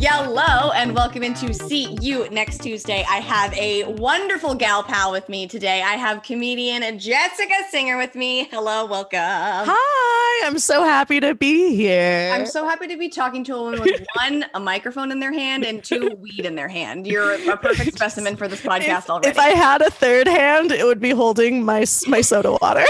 [0.00, 3.02] Yellow, and welcome into See You next Tuesday.
[3.08, 5.80] I have a wonderful gal pal with me today.
[5.80, 8.44] I have comedian Jessica Singer with me.
[8.50, 9.18] Hello, welcome.
[9.20, 12.30] Hi, I'm so happy to be here.
[12.34, 15.32] I'm so happy to be talking to a woman with one, a microphone in their
[15.32, 17.06] hand, and two, weed in their hand.
[17.06, 19.28] You're a perfect specimen for this podcast if, already.
[19.28, 22.84] If I had a third hand, it would be holding my my soda water.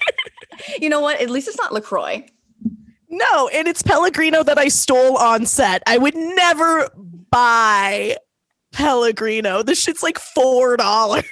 [0.80, 1.20] you know what?
[1.20, 2.24] At least it's not LaCroix.
[3.12, 5.82] No, and it's Pellegrino that I stole on set.
[5.86, 6.88] I would never
[7.30, 8.16] buy
[8.72, 9.62] Pellegrino.
[9.62, 11.24] This shit's like four dollars.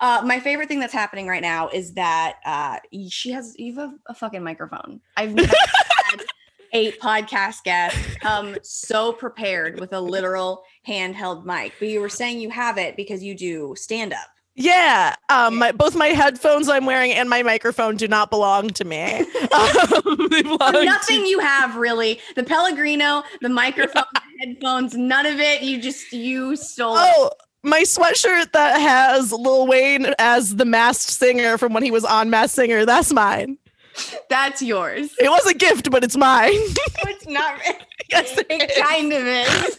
[0.00, 3.90] Uh, my favorite thing that's happening right now is that uh, she has you have
[3.90, 5.00] a, a fucking microphone.
[5.16, 5.54] I've never
[6.04, 6.24] had
[6.72, 11.72] a podcast guest come so prepared with a literal handheld mic.
[11.78, 14.28] But you were saying you have it because you do stand up.
[14.58, 18.84] Yeah, um, my, both my headphones I'm wearing and my microphone do not belong to
[18.86, 19.18] me.
[19.52, 22.20] um, nothing to- you have really.
[22.36, 25.60] The Pellegrino, the microphone, the headphones, none of it.
[25.60, 26.94] You just you stole.
[26.96, 27.30] Oh,
[27.62, 32.30] my sweatshirt that has Lil Wayne as the masked singer from when he was on
[32.30, 32.86] Masked Singer.
[32.86, 33.58] That's mine.
[34.30, 35.14] That's yours.
[35.18, 36.52] It was a gift, but it's mine.
[36.54, 37.60] it's not.
[38.10, 39.78] yes, it, it kind of is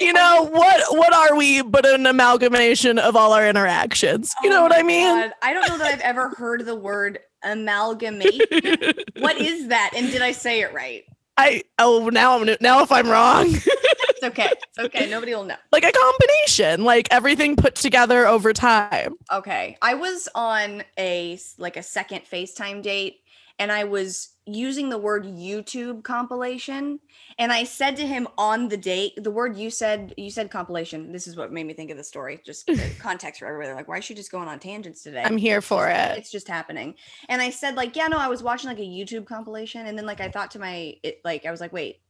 [0.00, 4.34] you know what what are we but an amalgamation of all our interactions?
[4.42, 5.06] You oh know what i mean?
[5.06, 5.32] God.
[5.42, 8.42] i don't know that i've ever heard the word amalgamate
[9.18, 9.92] what is that?
[9.96, 11.04] And did i say it right?
[11.36, 13.54] I oh now i'm now if i'm wrong.
[14.08, 14.50] It's okay.
[14.52, 15.10] It's okay.
[15.10, 15.56] Nobody will know.
[15.72, 16.84] Like a combination.
[16.84, 19.16] Like everything put together over time.
[19.32, 19.76] Okay.
[19.82, 23.20] I was on a like a second facetime date
[23.58, 26.98] and i was using the word youtube compilation
[27.38, 31.10] and I said to him on the date, the word you said, you said compilation.
[31.10, 32.40] This is what made me think of the story.
[32.44, 33.74] Just context for everybody.
[33.74, 35.22] Like, why is she just going on tangents today?
[35.24, 36.18] I'm here for just, it.
[36.18, 36.94] It's just happening.
[37.28, 39.86] And I said, like, yeah, no, I was watching like a YouTube compilation.
[39.86, 42.00] And then like I thought to my it, like, I was like, wait,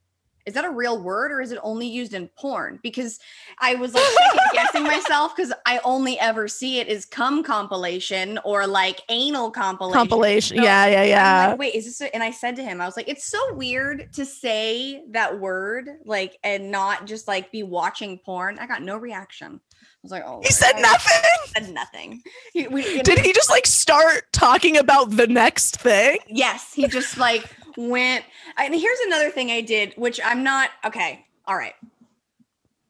[0.47, 2.79] is that a real word or is it only used in porn?
[2.83, 3.19] Because
[3.59, 4.05] I was like
[4.53, 9.99] guessing myself because I only ever see it as cum compilation or like anal compilation.
[9.99, 10.57] Compilation.
[10.59, 11.47] So yeah, yeah, yeah.
[11.49, 12.01] Like, Wait, is this?
[12.03, 15.41] A, and I said to him, I was like, it's so weird to say that
[15.41, 18.59] word like and not just like be watching porn.
[18.59, 19.61] I got no reaction.
[19.73, 20.41] I was like, oh.
[20.43, 21.31] He said nothing.
[21.57, 22.21] Said nothing.
[22.53, 26.19] He, we, Did he just like start talking about the next thing?
[26.27, 28.25] Yes, he just like went.
[28.59, 31.25] And here's another thing I did, which I'm not okay.
[31.47, 31.75] All right.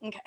[0.04, 0.20] Okay.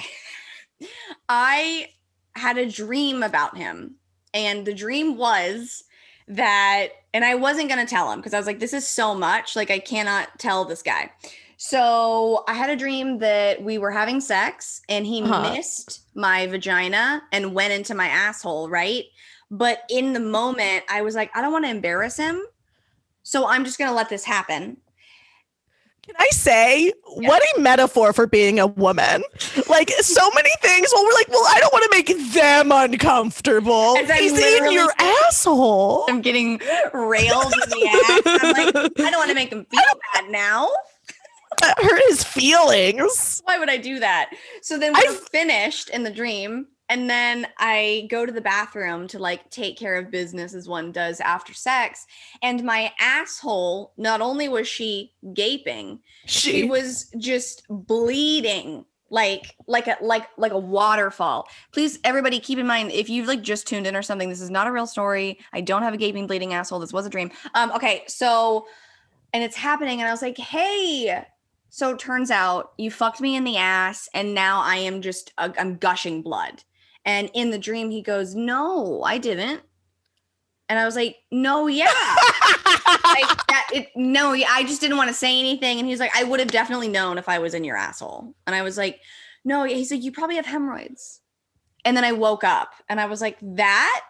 [1.29, 1.90] I
[2.35, 3.95] had a dream about him,
[4.34, 5.84] and the dream was
[6.28, 9.16] that, and I wasn't going to tell him because I was like, this is so
[9.16, 9.56] much.
[9.56, 11.12] Like, I cannot tell this guy.
[11.57, 15.53] So I had a dream that we were having sex and he uh-huh.
[15.53, 19.06] missed my vagina and went into my asshole, right?
[19.50, 22.41] But in the moment, I was like, I don't want to embarrass him.
[23.28, 24.78] So I'm just going to let this happen.
[26.06, 27.28] Can I say yeah.
[27.28, 29.22] what a metaphor for being a woman?
[29.70, 30.88] Like so many things.
[30.94, 33.98] Well, we're like, well, I don't want to make them uncomfortable.
[33.98, 36.06] He's in your asshole.
[36.08, 36.62] I'm getting
[36.94, 38.40] railed in the ass.
[38.42, 39.82] I'm like, I don't want to make them feel
[40.14, 40.70] bad now.
[41.60, 43.42] That hurt his feelings.
[43.44, 44.30] Why would I do that?
[44.62, 49.20] So then we're finished in the dream and then I go to the bathroom to
[49.20, 52.06] like take care of business as one does after sex.
[52.42, 59.88] And my asshole, not only was she gaping, she, she was just bleeding like like
[59.88, 61.48] a like like a waterfall.
[61.72, 64.50] Please everybody keep in mind if you've like just tuned in or something this is
[64.50, 65.40] not a real story.
[65.54, 66.80] I don't have a gaping bleeding asshole.
[66.80, 67.31] This was a dream.
[67.54, 68.66] Um okay so
[69.34, 71.24] and it's happening and i was like hey!
[71.69, 75.34] So it turns out you fucked me in the ass and now i am just
[75.38, 76.64] uh, i'm gushing blood
[77.07, 79.62] and in the dream, he goes, No, I didn't.
[80.68, 81.85] And I was like, No, yeah.
[83.06, 85.79] like that, it, no, I just didn't want to say anything.
[85.79, 88.35] And he's like, I would have definitely known if I was in your asshole.
[88.45, 89.00] And I was like,
[89.45, 91.22] No, he's like, You probably have hemorrhoids.
[91.85, 94.01] And then I woke up and I was like, That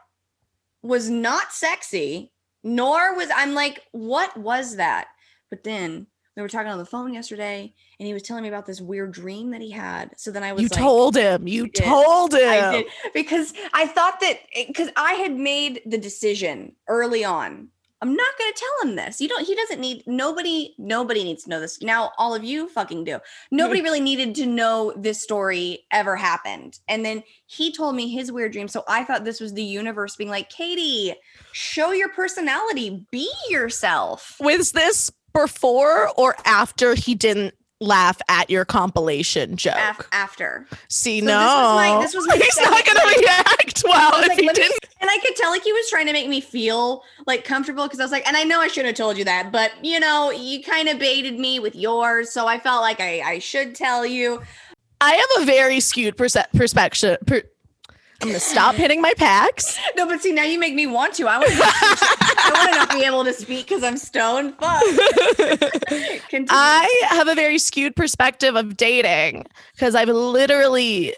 [0.82, 2.34] was not sexy,
[2.64, 5.06] nor was I'm like, What was that?
[5.52, 6.08] But then
[6.38, 9.12] we were talking on the phone yesterday and he was telling me about this weird
[9.12, 10.12] dream that he had.
[10.18, 11.48] So then I was You like, told him.
[11.48, 12.48] You told him.
[12.48, 12.86] I did.
[13.14, 17.70] Because I thought that because I had made the decision early on.
[18.00, 19.20] I'm not going to tell him this.
[19.20, 21.82] You don't he doesn't need nobody nobody needs to know this.
[21.82, 23.18] Now all of you fucking do.
[23.50, 26.78] Nobody really needed to know this story ever happened.
[26.88, 28.68] And then he told me his weird dream.
[28.68, 31.16] So I thought this was the universe being like, "Katie,
[31.54, 33.04] show your personality.
[33.10, 35.12] Be yourself." Was this
[35.42, 39.76] before or after he didn't laugh at your compilation joke?
[39.78, 40.66] Af- after.
[40.90, 44.30] See, so no, this was my, this was he's not going to react well if
[44.30, 44.72] like, he didn't.
[44.72, 47.84] Me, and I could tell like he was trying to make me feel like comfortable
[47.84, 50.00] because I was like, and I know I shouldn't have told you that, but you
[50.00, 53.76] know, you kind of baited me with yours, so I felt like I, I should
[53.76, 54.42] tell you.
[55.00, 57.18] I have a very skewed perce- perspective.
[57.28, 57.44] Per-
[58.22, 59.78] I'm gonna stop hitting my packs.
[59.96, 61.28] No, but see, now you make me want to.
[61.28, 61.58] I want to.
[61.60, 64.54] I want to not be able to speak because I'm stoned.
[64.60, 64.84] Fuck.
[66.50, 71.16] I have a very skewed perspective of dating because I've literally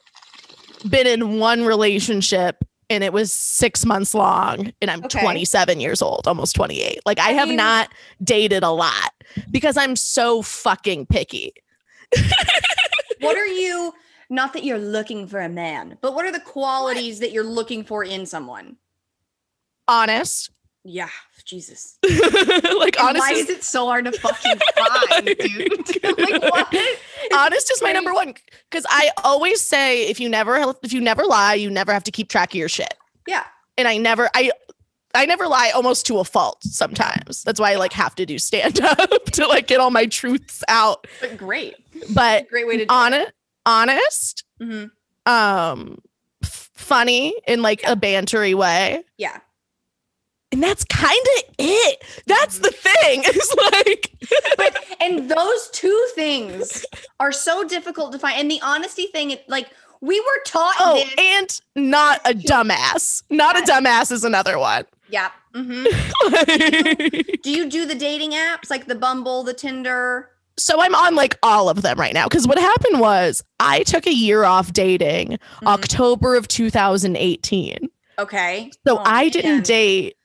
[0.89, 5.21] been in one relationship and it was six months long and i'm okay.
[5.21, 7.89] 27 years old almost 28 like i, I have mean, not
[8.23, 9.11] dated a lot
[9.51, 11.53] because i'm so fucking picky
[13.19, 13.93] what are you
[14.29, 17.21] not that you're looking for a man but what are the qualities what?
[17.21, 18.77] that you're looking for in someone?
[19.87, 20.51] Honest.
[20.83, 21.09] Yeah
[21.49, 21.97] jesus.
[22.79, 26.03] Like honest why is it so hard to fucking find dude?
[26.19, 26.75] Like what?
[27.33, 28.35] Honest is my number one
[28.69, 32.11] because i always say if you never if you never lie you never have to
[32.11, 32.93] keep track of your shit.
[33.27, 33.43] Yeah.
[33.77, 34.51] And i never i
[35.15, 37.43] I never lie almost to a fault sometimes.
[37.43, 40.63] That's why I like have to do stand up to like get all my truths
[40.67, 41.07] out.
[41.19, 41.75] But great.
[42.13, 43.31] But great way to do honest,
[43.65, 44.85] honest, mm-hmm.
[45.31, 46.00] um,
[46.44, 47.94] f- funny in like yeah.
[47.94, 49.03] a bantery way.
[49.17, 49.39] Yeah.
[50.51, 52.03] And that's kind of it.
[52.25, 53.23] That's the thing.
[53.25, 54.11] It's like,
[54.57, 56.85] but and those two things
[57.19, 58.39] are so difficult to find.
[58.39, 59.69] And the honesty thing, like
[60.01, 60.75] we were taught.
[60.79, 61.13] Oh, this.
[61.17, 63.23] and not a dumbass.
[63.29, 64.85] Not a dumbass is another one.
[65.09, 65.29] Yeah.
[65.53, 67.38] Mm-hmm.
[67.44, 70.31] do you do the dating apps like the Bumble, the Tinder?
[70.59, 74.06] So I'm on like all of them right now because what happened was I took
[74.06, 75.67] a year off dating mm-hmm.
[75.67, 77.89] October of 2018.
[78.19, 78.71] Okay.
[78.85, 79.31] So oh, I man.
[79.31, 80.15] didn't date.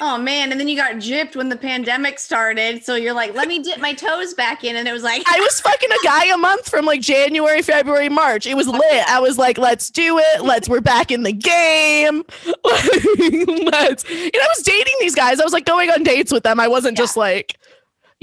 [0.00, 2.84] oh man, and then you got gypped when the pandemic started.
[2.84, 4.76] So you're like, let me dip my toes back in.
[4.76, 8.10] And it was like I was fucking a guy a month from like January, February,
[8.10, 8.46] March.
[8.46, 9.08] It was lit.
[9.08, 10.42] I was like, let's do it.
[10.42, 12.24] Let's we're back in the game.
[12.64, 15.40] let's and I was dating these guys.
[15.40, 16.60] I was like going on dates with them.
[16.60, 17.02] I wasn't yeah.
[17.02, 17.56] just like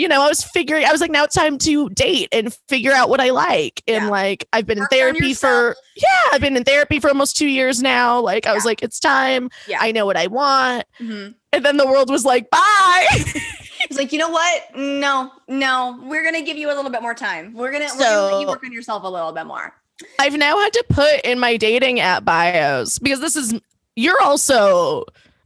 [0.01, 2.91] you know, I was figuring, I was like, now it's time to date and figure
[2.91, 3.83] out what I like.
[3.87, 4.09] And yeah.
[4.09, 7.47] like, I've been Work in therapy for, yeah, I've been in therapy for almost two
[7.47, 8.19] years now.
[8.19, 9.51] Like, I was like, it's time.
[9.67, 9.77] Yeah.
[9.79, 10.85] I know what I want.
[10.99, 11.33] Mm-hmm.
[11.53, 13.07] And then the world was like, bye.
[13.85, 14.75] It's like, you know what?
[14.75, 17.51] No, no, we're going to give you a little bit more time.
[17.53, 19.47] We're going to, so, we're going to let you work on yourself a little bit
[19.47, 19.73] more.
[20.19, 23.59] I've now had to put in my dating app bios because this is,
[23.95, 25.03] you're also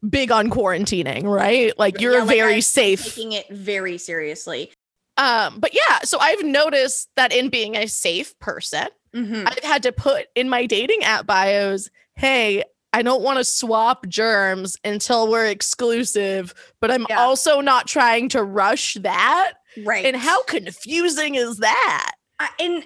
[0.10, 1.78] big on quarantining, right?
[1.78, 3.04] Like you're yeah, like very I'm safe.
[3.04, 4.72] Taking it very seriously.
[5.18, 9.48] Um, but yeah, so I've noticed that in being a safe person, mm-hmm.
[9.48, 14.08] I've had to put in my dating app bios, hey, I don't want to swap
[14.08, 17.20] germs until we're exclusive, but I'm yeah.
[17.20, 19.54] also not trying to rush that.
[19.84, 20.06] Right.
[20.06, 22.12] And how confusing is that?
[22.40, 22.86] Uh, and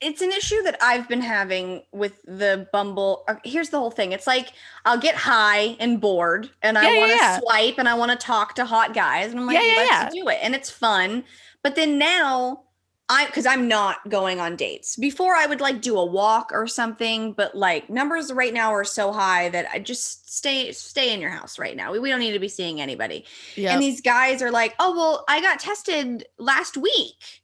[0.00, 3.24] it's an issue that I've been having with the Bumble.
[3.28, 4.12] Uh, here's the whole thing.
[4.12, 4.52] It's like
[4.84, 7.38] I'll get high and bored and I want to yeah.
[7.38, 9.30] swipe and I want to talk to hot guys.
[9.30, 10.38] And I'm like, yeah, yeah, let's do it.
[10.42, 11.24] And it's fun.
[11.62, 12.64] But then now
[13.08, 14.96] I because I'm not going on dates.
[14.96, 18.84] Before I would like do a walk or something, but like numbers right now are
[18.84, 21.92] so high that I just stay stay in your house right now.
[21.92, 23.24] We, we don't need to be seeing anybody.
[23.56, 23.72] Yep.
[23.72, 27.39] And these guys are like, oh well, I got tested last week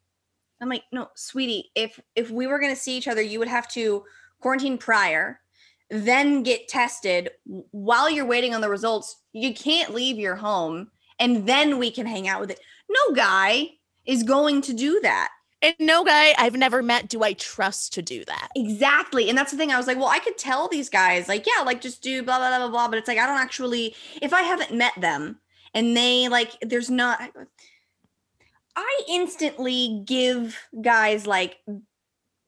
[0.61, 3.69] I'm like, no, sweetie, if if we were gonna see each other, you would have
[3.69, 4.05] to
[4.41, 5.41] quarantine prior,
[5.91, 7.31] then get tested
[7.71, 9.17] while you're waiting on the results.
[9.33, 12.61] You can't leave your home and then we can hang out with it.
[12.89, 13.71] No guy
[14.05, 15.31] is going to do that.
[15.63, 18.49] And no guy I've never met do I trust to do that.
[18.55, 19.29] Exactly.
[19.29, 19.73] And that's the thing.
[19.73, 22.39] I was like, well, I could tell these guys, like, yeah, like just do blah,
[22.39, 22.89] blah, blah, blah, blah.
[22.89, 25.41] But it's like, I don't actually, if I haven't met them
[25.73, 27.21] and they like, there's not,
[28.77, 31.59] I instantly give guys like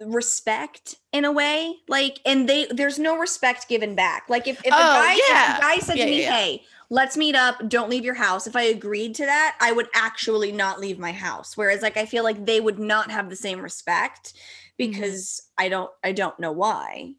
[0.01, 4.73] respect in a way like and they there's no respect given back like if, if,
[4.73, 5.53] oh, a, guy, yeah.
[5.53, 6.33] if a guy said yeah, to me yeah.
[6.33, 9.89] hey let's meet up don't leave your house if i agreed to that i would
[9.95, 13.35] actually not leave my house whereas like i feel like they would not have the
[13.35, 14.91] same respect mm-hmm.
[14.91, 15.67] because mm-hmm.
[15.67, 17.13] i don't i don't know why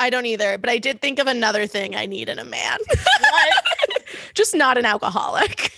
[0.00, 2.78] i don't either but i did think of another thing i need in a man
[4.34, 5.70] just not an alcoholic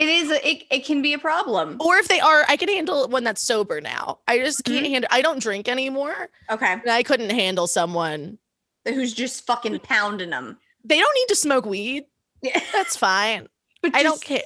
[0.00, 0.30] it is.
[0.30, 1.76] A, it, it can be a problem.
[1.78, 4.18] Or if they are, I can handle one that's sober now.
[4.26, 4.92] I just can't mm-hmm.
[4.92, 5.08] handle.
[5.12, 6.30] I don't drink anymore.
[6.50, 6.72] Okay.
[6.72, 8.38] And I couldn't handle someone
[8.86, 10.58] who's just fucking pounding them.
[10.84, 12.06] They don't need to smoke weed.
[12.42, 12.60] Yeah.
[12.72, 13.48] That's fine.
[13.82, 14.42] But I don't care.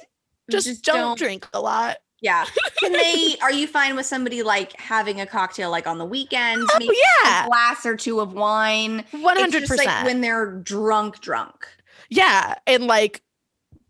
[0.49, 1.97] Just, just don't, don't drink a lot.
[2.21, 2.45] Yeah.
[2.79, 6.71] Can they are you fine with somebody like having a cocktail like on the weekends?
[6.73, 7.43] Oh, yeah.
[7.43, 9.03] A glass or two of wine.
[9.11, 9.77] 100%.
[9.77, 11.67] Like when they're drunk, drunk.
[12.09, 12.55] Yeah.
[12.65, 13.23] And like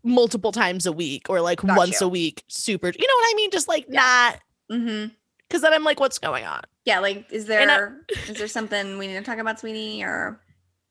[0.06, 2.06] multiple times a week or like Got once you.
[2.06, 4.00] a week super you know what i mean just like yeah.
[4.00, 4.40] not
[4.78, 5.12] mm-hmm
[5.48, 7.88] because then i'm like what's going on yeah like is there I,
[8.28, 10.40] is there something we need to talk about sweetie or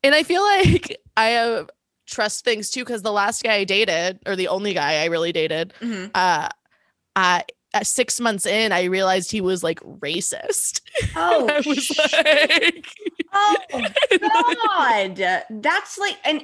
[0.05, 1.69] And I feel like I have
[2.05, 5.31] trust things too because the last guy I dated, or the only guy I really
[5.31, 6.11] dated, mm-hmm.
[6.13, 6.49] uh,
[7.15, 7.43] I
[7.73, 10.81] at six months in, I realized he was like racist.
[11.17, 12.87] Oh, I was like,
[13.33, 16.41] oh God, that's like, and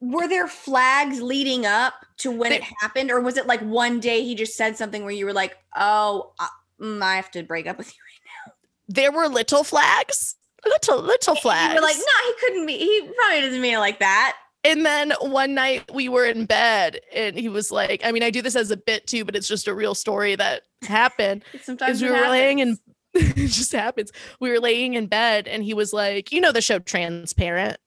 [0.00, 4.24] were there flags leading up to when it happened, or was it like one day
[4.24, 6.48] he just said something where you were like, oh, I,
[6.80, 8.52] mm, I have to break up with you right now?
[8.88, 11.74] There were little flags, little little flags.
[11.74, 12.78] You were like, no, he couldn't be.
[12.78, 14.36] He probably doesn't mean it like that.
[14.62, 18.30] And then one night we were in bed and he was like, I mean, I
[18.30, 21.44] do this as a bit too, but it's just a real story that happened.
[21.62, 22.30] Sometimes we were happens.
[22.30, 22.78] laying in
[23.14, 24.12] it just happens.
[24.38, 27.78] We were laying in bed and he was like, you know the show Transparent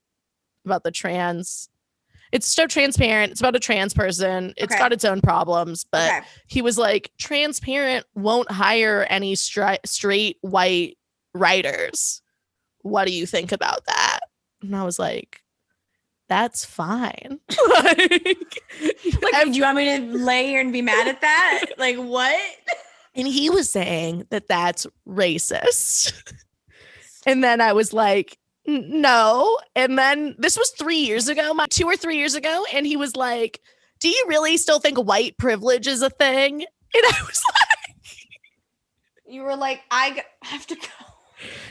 [0.64, 1.68] about the trans.
[2.32, 3.32] It's so transparent.
[3.32, 4.54] It's about a trans person.
[4.56, 4.82] It's okay.
[4.82, 6.26] got its own problems, but okay.
[6.46, 10.98] he was like, transparent won't hire any stri- straight white
[11.34, 12.22] writers.
[12.82, 14.20] What do you think about that?
[14.62, 15.42] And I was like,
[16.28, 17.38] that's fine.
[17.68, 18.62] like,
[19.22, 21.66] like do you want me to lay here and be mad at that?
[21.78, 22.40] like, what?
[23.14, 26.12] And he was saying that that's racist.
[27.26, 29.58] and then I was like, no.
[29.74, 32.64] And then this was three years ago, my, two or three years ago.
[32.72, 33.60] And he was like,
[34.00, 36.64] do you really still think white privilege is a thing?
[36.96, 38.16] And I was like,
[39.26, 41.06] you were like, I have to go.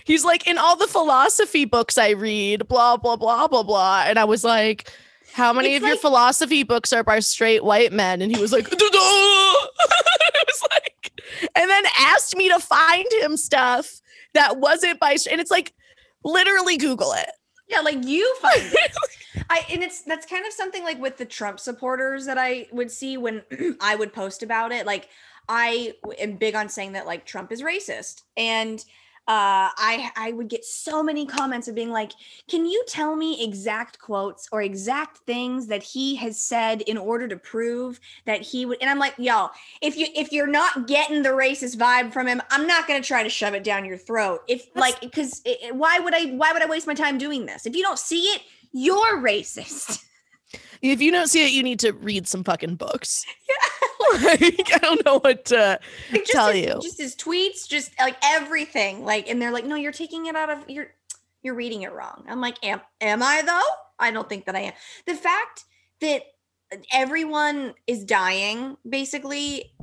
[0.03, 4.03] He's like, in all the philosophy books I read, blah, blah, blah, blah, blah.
[4.05, 4.91] And I was like,
[5.31, 8.21] how many it's of like, your philosophy books are by straight white men?
[8.21, 11.12] And he was like, I was like,
[11.55, 14.01] and then asked me to find him stuff
[14.33, 15.73] that wasn't by, and it's like,
[16.23, 17.29] literally Google it.
[17.67, 18.91] Yeah, like you find it.
[19.49, 22.91] I and it's that's kind of something like with the Trump supporters that I would
[22.91, 23.43] see when
[23.81, 24.85] I would post about it.
[24.85, 25.09] Like
[25.49, 28.21] I am big on saying that like Trump is racist.
[28.37, 28.83] And
[29.25, 32.11] uh, I I would get so many comments of being like,
[32.49, 37.27] "Can you tell me exact quotes or exact things that he has said in order
[37.29, 39.51] to prove that he would?" And I'm like, "Y'all,
[39.81, 43.23] if you if you're not getting the racist vibe from him, I'm not gonna try
[43.23, 44.41] to shove it down your throat.
[44.47, 47.65] If That's- like, because why would I why would I waste my time doing this?
[47.65, 48.41] If you don't see it,
[48.73, 50.03] you're racist."
[50.83, 53.25] If you don't see it, you need to read some fucking books.
[53.49, 54.19] Yeah.
[54.23, 55.79] like, I don't know what to
[56.11, 56.79] like tell his, you.
[56.81, 59.03] Just his tweets, just like everything.
[59.03, 60.87] Like, and they're like, no, you're taking it out of you're
[61.41, 62.23] you're reading it wrong.
[62.27, 63.75] I'm like, am am I though?
[63.97, 64.73] I don't think that I am.
[65.07, 65.65] The fact
[66.01, 66.23] that
[66.91, 69.73] everyone is dying basically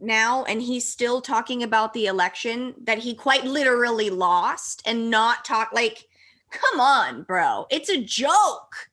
[0.00, 5.44] now and he's still talking about the election that he quite literally lost and not
[5.44, 6.06] talk like
[6.50, 8.88] come on bro it's a joke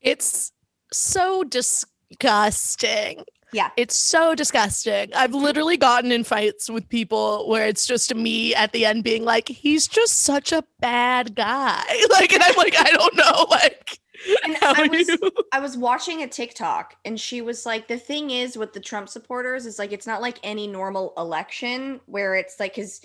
[0.00, 0.52] it's
[0.92, 3.24] so disgusting.
[3.52, 3.70] Yeah.
[3.76, 5.10] It's so disgusting.
[5.14, 9.24] I've literally gotten in fights with people where it's just me at the end being
[9.24, 11.84] like, he's just such a bad guy.
[12.10, 13.46] Like, and I'm like, I don't know.
[13.50, 13.98] Like,
[14.44, 15.30] and I was, you?
[15.52, 19.08] I was watching a TikTok and she was like, the thing is with the Trump
[19.08, 23.00] supporters is like, it's not like any normal election where it's like, his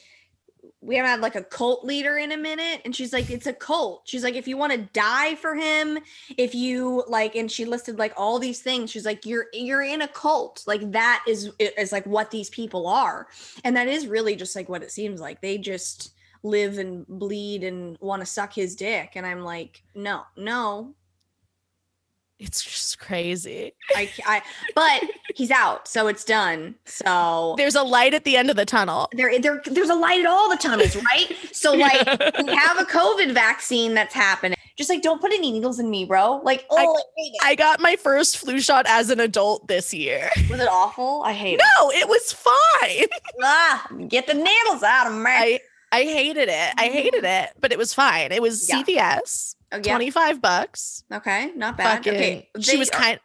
[0.83, 3.53] we haven't had like a cult leader in a minute and she's like it's a
[3.53, 4.01] cult.
[4.05, 5.99] She's like if you want to die for him
[6.37, 8.91] if you like and she listed like all these things.
[8.91, 10.63] She's like you're you're in a cult.
[10.67, 13.27] Like that is is like what these people are.
[13.63, 15.41] And that is really just like what it seems like.
[15.41, 16.13] They just
[16.43, 19.13] live and bleed and want to suck his dick.
[19.15, 20.93] And i'm like no no
[22.43, 23.73] it's just crazy.
[23.95, 24.41] I, I,
[24.75, 25.03] but
[25.35, 26.75] he's out, so it's done.
[26.85, 29.07] So there's a light at the end of the tunnel.
[29.13, 31.35] There, there, there's a light at all the tunnels, right?
[31.53, 32.05] So like,
[32.45, 34.57] we have a COVID vaccine that's happening.
[34.77, 36.41] Just like, don't put any needles in me, bro.
[36.43, 37.01] Like, oh,
[37.43, 40.29] I, I got my first flu shot as an adult this year.
[40.49, 41.23] Was it awful?
[41.23, 41.93] I hate no, it.
[41.93, 43.05] No, it was fine.
[43.43, 45.29] ah, get the needles out of me.
[45.29, 45.59] I,
[45.91, 46.73] I hated it.
[46.77, 48.31] I hated it, but it was fine.
[48.31, 48.81] It was yeah.
[48.81, 49.55] CVS.
[49.73, 49.93] Oh, yeah.
[49.93, 51.03] 25 bucks.
[51.11, 51.97] Okay, not bad.
[51.97, 52.49] Fucking, okay.
[52.59, 53.19] She was kind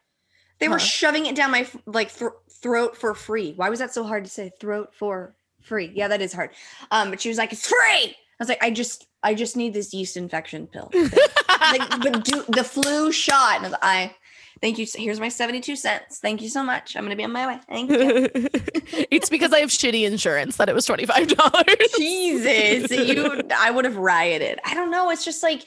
[0.58, 0.72] They huh.
[0.72, 3.52] were shoving it down my like th- throat for free.
[3.54, 4.50] Why was that so hard to say?
[4.58, 5.92] Throat for free.
[5.94, 6.50] Yeah, that is hard.
[6.90, 9.74] Um, but she was like, "It's free." I was like, "I just I just need
[9.74, 13.56] this yeast infection pill." like, but do the flu shot.
[13.56, 14.14] And I, like, I
[14.60, 14.86] Thank you.
[14.92, 16.18] Here's my 72 cents.
[16.18, 16.96] Thank you so much.
[16.96, 17.60] I'm going to be on my way.
[17.68, 18.28] Thank you.
[19.10, 21.96] it's because I have shitty insurance that it was $25.
[21.96, 22.90] Jesus.
[22.90, 24.58] You I would have rioted.
[24.64, 25.10] I don't know.
[25.10, 25.64] It's just like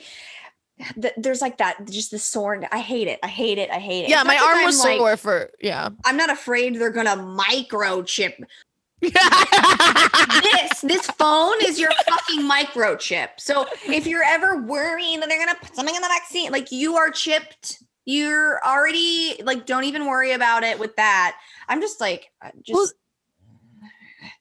[1.18, 4.10] there's like that just the sore i hate it i hate it i hate it.
[4.10, 5.90] Yeah my arm was like, sore for yeah.
[6.06, 8.34] I'm not afraid they're gonna microchip
[9.02, 13.30] this this phone is your fucking microchip.
[13.40, 16.98] So if you're ever worrying that they're gonna put something in the vaccine like you
[16.98, 21.38] are chipped you're already like don't even worry about it with that.
[21.68, 22.32] I'm just like
[22.64, 22.88] just well,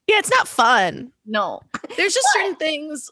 [0.06, 1.12] yeah it's not fun.
[1.24, 1.60] No.
[1.96, 3.10] There's just certain things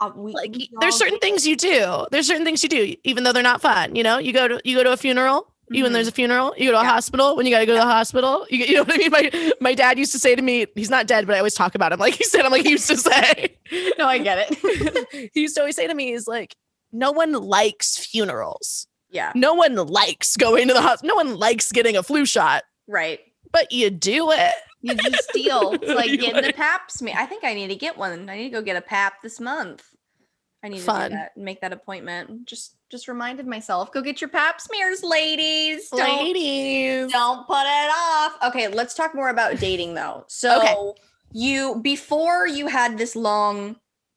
[0.00, 2.06] Uh, we, like we there's certain things you do.
[2.10, 3.94] There's certain things you do, even though they're not fun.
[3.94, 5.50] You know, you go to you go to a funeral.
[5.70, 6.90] You when there's a funeral, you go to a Yeah.
[6.90, 7.36] hospital.
[7.36, 9.10] When you got to go to the hospital, you, you know what I mean.
[9.10, 11.74] My my dad used to say to me, he's not dead, but I always talk
[11.74, 12.42] about him like he said.
[12.44, 13.56] I'm like he used to say.
[13.98, 15.30] No, I get it.
[15.32, 16.54] he used to always say to me, he's like
[16.92, 18.86] no one likes funerals.
[19.10, 21.08] yeah, No one likes going to the hospital.
[21.08, 23.20] No one likes getting a flu shot, right.
[23.50, 24.52] but you do it.
[24.84, 25.72] You just steal.
[25.82, 27.14] It's like getting the like- pap smear.
[27.18, 28.28] I think I need to get one.
[28.28, 29.82] I need to go get a pap this month.
[30.62, 31.02] I need Fun.
[31.02, 32.46] to do that make that appointment.
[32.46, 33.92] Just just reminded myself.
[33.92, 35.88] Go get your pap smears, ladies.
[35.90, 37.10] Don't, Ladies.
[37.12, 38.32] don't put it off.
[38.44, 40.24] Okay, let's talk more about dating though.
[40.28, 40.74] So Okay.
[41.32, 43.76] you before you had this long,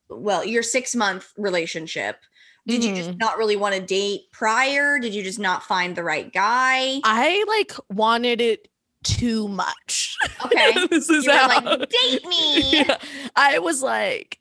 [0.10, 2.18] well, your six month relationship.
[2.66, 3.20] Did you just Mhm.
[3.20, 5.00] not really want to date prior?
[5.00, 7.00] Did you just not find the right guy?
[7.06, 8.68] I like wanted it
[9.08, 10.18] too much.
[10.46, 10.88] Okay.
[10.90, 11.48] this is how.
[11.48, 12.84] like, date me.
[12.84, 12.98] Yeah.
[13.36, 14.40] I was like,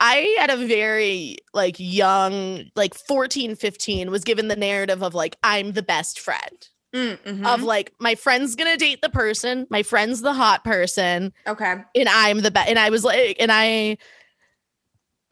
[0.00, 5.36] I at a very like young, like 14, 15, was given the narrative of like,
[5.42, 6.68] I'm the best friend.
[6.94, 7.46] Mm, mhm.
[7.46, 11.76] Of like, my friend's gonna date the person, my friend's the hot person, okay.
[11.94, 12.68] and I'm the best.
[12.68, 13.96] And I was like, and I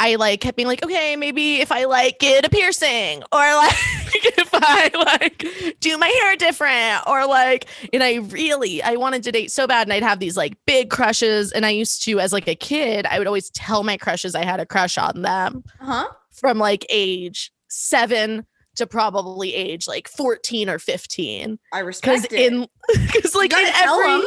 [0.01, 3.75] I like kept being like, okay, maybe if I like get a piercing or like
[4.39, 4.91] if I
[5.21, 9.67] like do my hair different or like, and I really, I wanted to date so
[9.67, 11.53] bad and I'd have these like big crushes.
[11.53, 14.45] And I used to, as like a kid, I would always tell my crushes I
[14.45, 16.07] had a crush on them Uh-huh.
[16.33, 22.53] from like age seven to probably age like 14 or 15 I respect it.
[22.53, 22.67] in
[23.13, 24.25] because like in every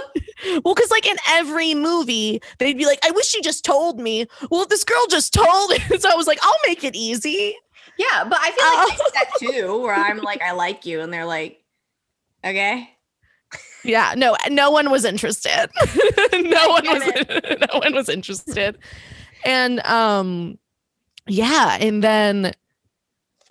[0.64, 4.28] well because like in every movie they'd be like i wish you just told me
[4.52, 7.56] well this girl just told me so i was like i'll make it easy
[7.98, 9.12] yeah, but I feel like Oh.
[9.14, 11.64] that too, where I'm like, I like you, and they're like,
[12.46, 12.90] okay.
[13.84, 15.68] yeah no no one was interested
[16.34, 17.04] no one was
[17.72, 18.80] no one was interested
[19.46, 20.58] and um
[21.28, 22.54] yeah and then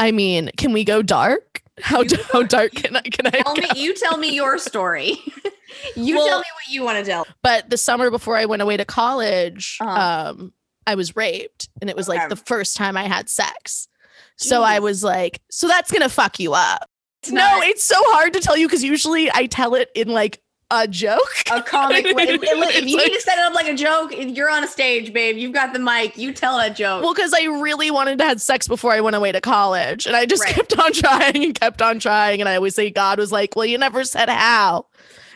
[0.00, 3.54] i mean can we go dark how, You- how dark can i can i Tell
[3.54, 3.62] go?
[3.62, 5.18] me, you tell me your story.
[5.96, 7.26] you Well- tell me what you want to tell.
[7.42, 10.30] but the summer before I went away to college, Uh-huh.
[10.30, 10.52] um,
[10.86, 13.86] I was raped, and it was like the first time I had sex.
[14.36, 16.88] So I was like, "So that's gonna fuck you up."
[17.22, 20.08] It's no, not it's so hard to tell you because usually I tell it in
[20.08, 20.40] like
[20.72, 21.20] a joke.
[21.52, 22.04] a comic.
[22.16, 22.24] way.
[22.30, 24.64] If, if- if you like- need to set it up like a joke, you're on
[24.64, 25.36] a stage, babe.
[25.36, 26.16] You've got the mic.
[26.16, 27.02] You tell a joke.
[27.02, 30.16] Well, because I really wanted to have sex before I went away to college, and
[30.16, 30.54] I just Right.
[30.54, 33.66] kept on trying and kept on trying, and I always say God was like, "Well,
[33.66, 34.86] you never said how."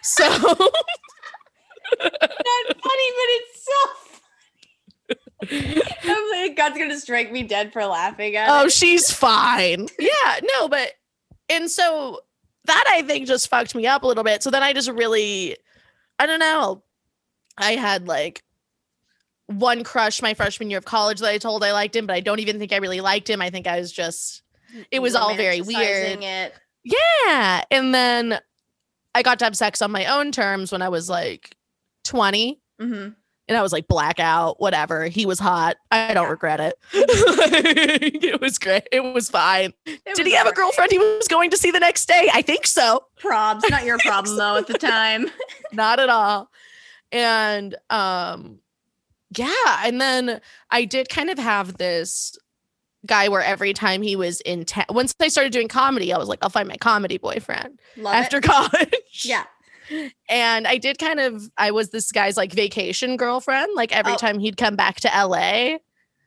[0.02, 0.68] So not funny,
[2.80, 3.72] but it's so.
[5.50, 8.72] I'm like, God's gonna strike me dead for laughing at oh, it.
[8.72, 9.88] she's fine.
[9.98, 10.92] Yeah, no, but
[11.48, 12.20] and so
[12.64, 14.42] that I think just fucked me up a little bit.
[14.42, 15.56] So then I just really,
[16.18, 16.82] I don't know.
[17.58, 18.42] I had like
[19.46, 22.20] one crush my freshman year of college that I told I liked him, but I
[22.20, 23.40] don't even think I really liked him.
[23.40, 24.42] I think I was just
[24.90, 26.18] it was all very weird.
[26.22, 26.52] It.
[26.84, 27.62] yeah.
[27.70, 28.38] And then
[29.14, 31.56] I got to have sex on my own terms when I was like
[32.04, 33.14] 20 Mhm.
[33.48, 35.06] And I was like blackout, whatever.
[35.06, 35.76] He was hot.
[35.90, 36.74] I don't regret it.
[36.92, 38.88] it was great.
[38.90, 39.72] It was fine.
[39.84, 42.28] It Did was he have a girlfriend he was going to see the next day?
[42.32, 43.04] I think so.
[43.20, 44.56] Probs, not your problem though.
[44.56, 45.26] At the time,
[45.72, 46.50] Not at all.
[47.12, 48.58] And um
[49.36, 52.36] yeah, and then I did kind of have this
[53.04, 56.28] guy where every time he was in town, once I started doing comedy, I was
[56.28, 58.44] like, I'll find my comedy boyfriend love after it.
[58.44, 59.22] college.
[59.24, 59.44] Yeah.
[60.28, 63.70] And I did kind of, I was this guy's like vacation girlfriend.
[63.74, 64.16] Like every Oh.
[64.16, 65.78] time he'd come back to LA,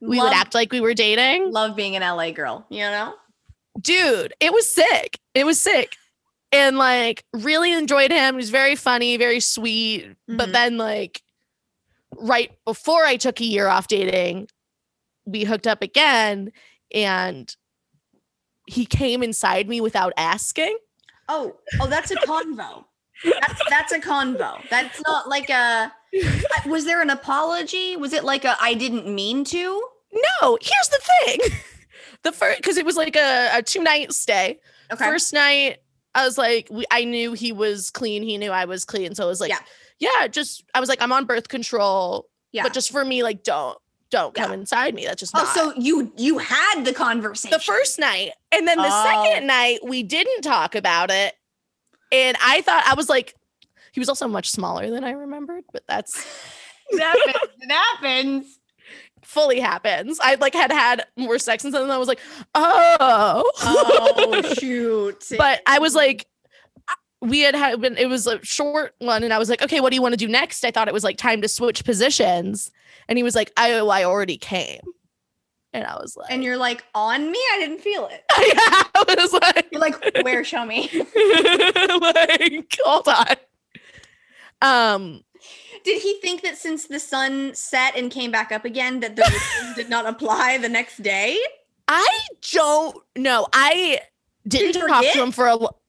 [0.02, 1.52] we love, would act like we were dating.
[1.52, 2.66] love being an LA girl.
[2.70, 3.16] You know.
[3.82, 5.20] Dude, it was sick.
[5.34, 5.96] It was sick.
[6.52, 8.36] And like really enjoyed him.
[8.36, 10.16] He was very funny, very sweet.
[10.28, 10.54] But Mhm.
[10.54, 11.22] then like
[12.18, 14.48] right before I took a year off dating,
[15.26, 16.52] we hooked up again
[16.94, 17.56] and
[18.68, 20.78] he came inside me without asking.
[21.28, 22.86] Oh, oh, that's a convo.
[23.24, 24.62] That's that's a convo.
[24.70, 25.92] That's not like a.
[26.14, 26.30] Uh,
[26.68, 27.96] was there an apology?
[27.98, 29.84] Was it like a I didn't mean to?
[30.14, 31.40] No, here's the thing.
[32.24, 34.60] The first because it was like a, a two night stay.
[34.92, 35.06] Okay.
[35.06, 35.78] First night,
[36.14, 38.24] I was like, we, I knew he was clean.
[38.24, 39.16] He knew I was clean.
[39.16, 39.60] So it was like, Yeah.
[40.00, 42.28] yeah, just I was like, I'm on birth control.
[42.52, 42.64] yeah.
[42.64, 43.78] But just for me, like, don't
[44.12, 44.58] don't come Yeah.
[44.58, 45.06] inside me.
[45.06, 45.56] That's just oh, not.
[45.56, 47.58] so you you had the conversation.
[47.58, 49.24] the first night, and then the Oh.
[49.26, 51.36] second night, we didn't talk about it.
[52.12, 53.36] And I thought I was like,
[53.92, 56.16] he was also much smaller than I remembered, but that's
[56.90, 57.52] it happens.
[57.62, 58.60] It happens.
[59.24, 60.20] fully happens.
[60.22, 61.92] I like had had more sex and something.
[61.92, 62.20] I was like,
[62.56, 65.24] oh, Oh shoot.
[65.38, 66.26] but I was like,
[67.22, 69.90] we had had been, it was a short one, and I was like, okay, what
[69.90, 70.64] do you want to do next?
[70.64, 72.72] I thought it was like time to switch positions,
[73.10, 74.80] and he was like, I, oh, I already came.
[75.74, 77.38] And I was like, and you're like, on me?
[77.54, 78.24] I didn't feel it.
[78.56, 80.44] yeah, I was like, You're like, where?
[80.44, 80.90] Show me.
[82.02, 83.36] like, hold on.
[84.62, 85.24] Um,
[85.84, 89.32] Did he think that since the sun set and came back up again, that the
[89.76, 91.38] did not apply the next day?
[91.88, 92.20] I
[92.52, 93.48] don't know.
[93.54, 94.02] I
[94.48, 95.52] didn't you talk to him for a.
[95.52, 95.80] l-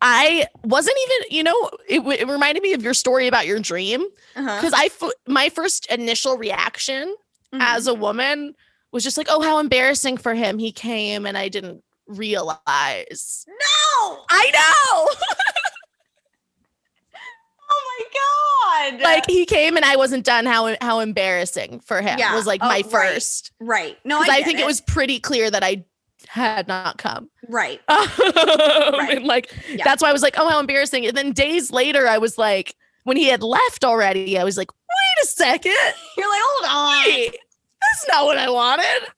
[0.00, 3.58] I wasn't even, you know, it, w- it reminded me of your story about your
[3.60, 4.02] dream
[4.36, 4.56] Uh-huh.
[4.56, 7.14] because I, f- my first initial reaction
[7.52, 7.58] Mhm.
[7.62, 8.54] as a woman
[8.92, 10.58] was just like, oh, how embarrassing for him.
[10.58, 13.44] He came and I didn't realize.
[13.48, 14.18] no.
[14.30, 15.14] I know.
[17.70, 19.02] Oh my god.
[19.02, 20.46] like he came and I wasn't done.
[20.46, 22.34] How how embarrassing for him Yeah.
[22.34, 22.86] was like Oh, my right.
[22.86, 23.52] first.
[23.60, 23.98] right.
[24.04, 24.64] No, I, I, think it.
[24.66, 25.84] was pretty clear that I
[26.28, 27.28] had not come.
[27.48, 27.80] right.
[27.88, 29.84] and like Yeah.
[29.84, 31.04] that's why I was like, oh, how embarrassing.
[31.06, 32.74] And then days later, I was like,
[33.04, 35.72] when he had left already, I was like, wait a second.
[36.16, 37.04] You're like, hold on.
[37.06, 37.36] Wait,
[37.80, 39.08] that's not what I wanted.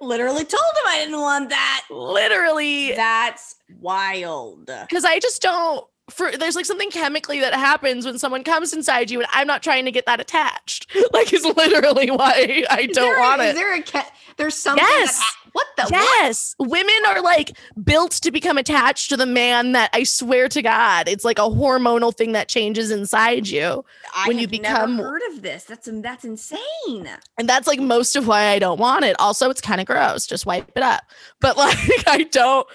[0.00, 1.86] Literally told him I didn't want that.
[1.90, 2.92] Literally.
[2.92, 4.66] That's wild.
[4.66, 9.10] Because I just don't for there's like something chemically that happens when someone comes inside
[9.10, 10.86] you and I'm not trying to get that attached.
[11.12, 13.54] Like is literally why I don't there- want is it.
[13.56, 15.16] there a ca- there's something Yes.
[15.16, 15.90] that ha- what the what?
[15.92, 20.60] Yes, women are like built to become attached to the man that I swear to
[20.62, 23.82] God, it's like a hormonal thing that changes inside you.
[24.14, 25.64] I when you become- never heard of this.
[25.64, 27.08] That's um, that's insane.
[27.38, 29.16] And that's like most of why I don't want it.
[29.18, 30.26] Also, it's kind of gross.
[30.26, 31.02] Just wipe it up.
[31.40, 32.66] But like I don't.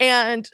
[0.00, 0.50] And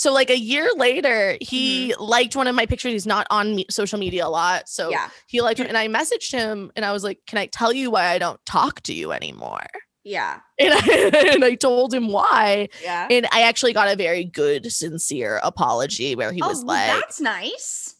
[0.00, 1.44] so like a year later, mm-hmm.
[1.44, 2.92] he liked one of my pictures.
[2.92, 4.66] He's not on me- social media a lot.
[4.66, 5.10] So Yeah.
[5.26, 5.66] he liked it.
[5.66, 8.40] And I messaged him and I was like, Can I tell you why I don't
[8.46, 9.66] talk to you anymore?
[10.02, 10.40] Yeah.
[10.58, 12.70] And I, and I told him why.
[12.82, 13.08] Yeah.
[13.10, 17.20] And I actually got a very good, sincere apology where he oh, was like, that's
[17.20, 17.94] nice.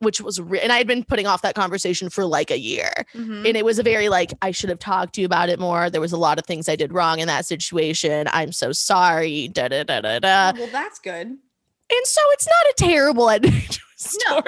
[0.00, 2.90] Which was, re- and I had been putting off that conversation for like a year.
[3.14, 3.46] Mhm.
[3.48, 5.90] And it was a very like, I should have talked to you about it more.
[5.90, 8.28] There was a lot of things I did wrong in that situation.
[8.32, 9.48] I'm so sorry.
[9.48, 10.52] Da da da da da.
[10.56, 11.26] well, that's good.
[11.26, 13.80] And so it's not a terrible ending to
[14.28, 14.42] No.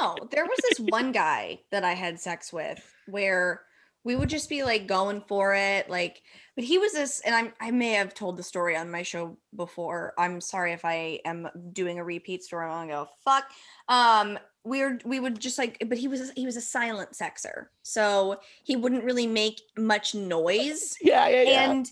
[0.00, 3.62] No, there was this one guy that I had sex with where
[4.04, 6.22] we would just be like going for it, like.
[6.54, 9.36] But he was this, and I'm I may have told the story on my show
[9.54, 10.14] before.
[10.16, 12.64] I'm sorry if I am doing a repeat story.
[12.66, 13.44] I'm gonna go fuck.
[13.88, 17.66] Um, we were we would just like, but he was he was a silent sexer,
[17.82, 20.96] so he wouldn't really make much noise.
[21.02, 21.70] Yeah, yeah, yeah.
[21.70, 21.90] and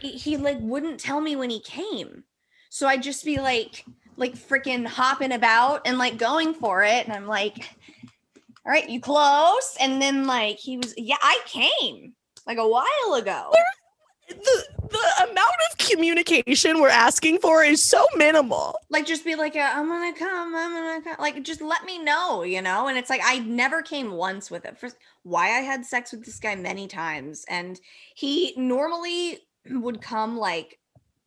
[0.00, 2.24] he, he like wouldn't tell me when he came.
[2.70, 3.84] So i'd just be like
[4.16, 7.06] like freaking hopping about and like going for it.
[7.06, 7.70] And i'm like
[8.66, 9.76] all right you close?
[9.80, 12.14] And then like he was yeah i came
[12.46, 13.52] like a while ago
[14.28, 15.38] the the amount
[15.70, 18.74] of communication we're asking for is so minimal.
[18.90, 22.42] like just be like i'm gonna come i'm gonna come like just let me know
[22.42, 25.84] you know and it's like i never came once with it first why i had
[25.84, 27.80] sex with this guy many times and
[28.14, 29.38] he normally
[29.70, 30.78] would come like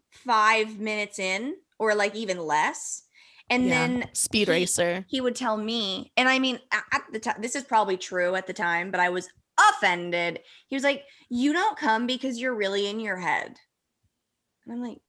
[0.10, 3.04] five minutes in or like even less
[3.50, 3.88] and Yeah.
[3.88, 5.06] then Speed he- racer.
[5.08, 8.48] he would tell me and i mean at the time this is probably true at
[8.48, 9.30] the time but i was
[9.70, 13.56] offended he was like you don't come because you're really in your head
[14.66, 15.00] and i'm like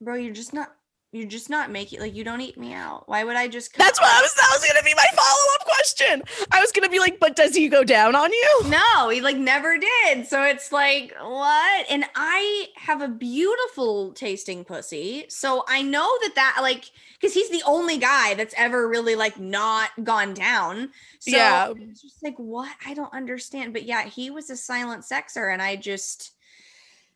[0.00, 0.70] bro you're just not
[1.12, 3.84] you're just not making like you don't eat me out why would i just come?
[3.86, 4.34] That's what I was.
[4.34, 6.22] That was gonna be my follow up question.
[6.52, 8.60] I was gonna be like, but does he go down on you?
[8.66, 14.64] no he like never did so it's like what and i have a beautiful tasting
[14.64, 19.14] pussy so i know that that like because he's the only guy that's ever really
[19.16, 21.72] like not gone down so Yeah.
[21.76, 25.60] it's just like what i don't understand but yeah he was a silent sexer and
[25.60, 26.32] i just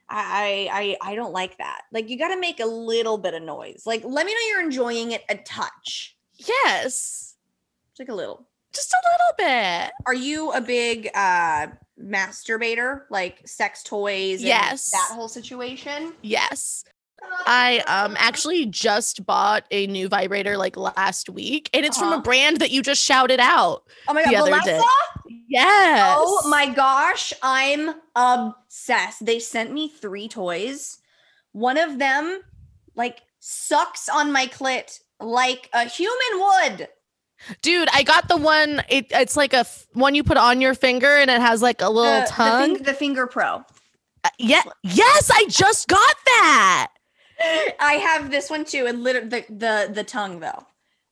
[0.09, 1.81] I, I I don't like that.
[1.93, 3.83] Like you got to make a little bit of noise.
[3.87, 7.35] Like let me know you're enjoying it a touch, Yes,
[7.89, 8.47] just like a little.
[8.77, 9.91] Just a little bit.
[10.07, 11.69] Are you a big uh
[12.01, 14.41] masturbator, like sex toys?
[14.41, 14.91] and Yes.
[14.91, 16.13] that whole situation.
[16.23, 16.85] Yes.
[17.47, 22.19] I um actually just bought a new vibrator like last week, and it's from Uh-huh.
[22.19, 23.85] a brand that you just shouted out.
[24.09, 24.65] Oh my god, the other Bellesa!
[24.65, 24.81] day.
[25.49, 26.17] Yes.
[26.21, 29.25] Oh my gosh, I'm obsessed.
[29.25, 30.99] They sent me three toys.
[31.53, 32.43] One of them
[32.95, 36.89] like sucks on my clit like a human would.
[37.63, 37.89] Dude!
[37.93, 38.83] I got the one.
[38.89, 41.81] It, it's like a f- one you put on your finger, and it has like
[41.83, 42.73] a little the, tongue.
[42.73, 43.63] The, fing- the Finger Pro.
[44.25, 44.63] Uh, yeah.
[44.83, 46.89] Yes, I just got that.
[47.81, 50.67] I have this one too, and literally the the the tongue though,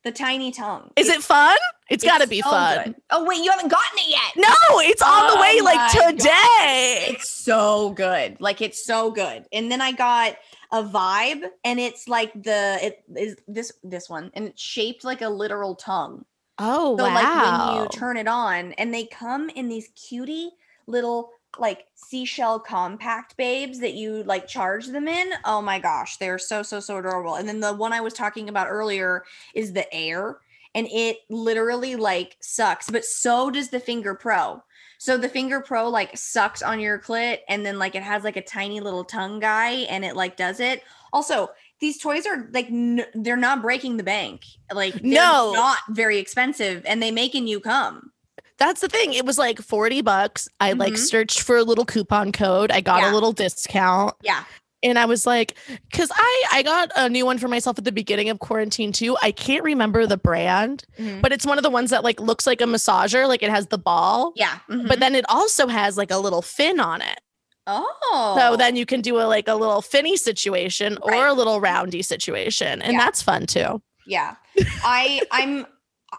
[0.05, 0.91] the tiny tongue.
[0.97, 1.57] Is It's- it fun?
[1.91, 2.85] it's got to be so fun.
[2.85, 2.95] good.
[3.11, 4.37] Oh wait, you haven't gotten it yet.
[4.37, 6.11] No, it's on the Oh way like my God.
[6.19, 7.07] today.
[7.11, 8.41] It's so good.
[8.41, 9.45] Like it's so good.
[9.53, 10.37] And then I got
[10.75, 15.23] a vibe and it's like the it is this this one and it's shaped like
[15.23, 16.27] a literal tongue.
[16.59, 17.15] Oh So wow!
[17.15, 20.51] like when you turn it on and they come in these cutie
[20.87, 25.33] little like seashell compact babes that you like charge them in.
[25.45, 27.37] Oh my gosh, they're so so so adorable.
[27.37, 30.41] And then the one I was talking about earlier is the Air
[30.75, 34.63] and it literally like sucks, but so does the Finger Pro.
[35.05, 38.38] So the Finger Pro like sucks on your clit and then like it has like
[38.38, 40.83] a tiny little tongue guy and it like does it.
[41.12, 44.47] Also, these toys are like n- they're not breaking the bank.
[44.73, 48.12] Like no, not very expensive and they make making you come.
[48.57, 49.12] That's the thing.
[49.12, 50.49] It was like 40 bucks.
[50.59, 50.81] I mm-hmm.
[50.81, 52.73] like searched for a little coupon code.
[52.73, 53.12] I got yeah.
[53.12, 54.14] a little discount.
[54.23, 54.45] Yeah
[54.85, 55.57] and I was like,
[55.90, 59.16] because I I got a new one for myself at the beginning of quarantine too.
[59.23, 61.20] I can't remember the brand, mm-hmm.
[61.20, 63.68] but it's one of the ones that like looks like a massager, like it has
[63.68, 64.33] the ball.
[64.37, 64.87] Yeah, mm-hmm.
[64.87, 67.20] but then it also has like a little fin on it.
[67.66, 71.18] Oh, so then you can do a like a little finny situation right.
[71.18, 72.99] or a little roundy situation, and yeah.
[72.99, 73.83] that's fun too.
[74.07, 74.37] Yeah,
[74.85, 75.66] I I'm.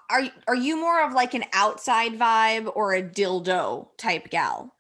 [0.09, 4.74] Are are you more of like an outside vibe or a dildo type gal?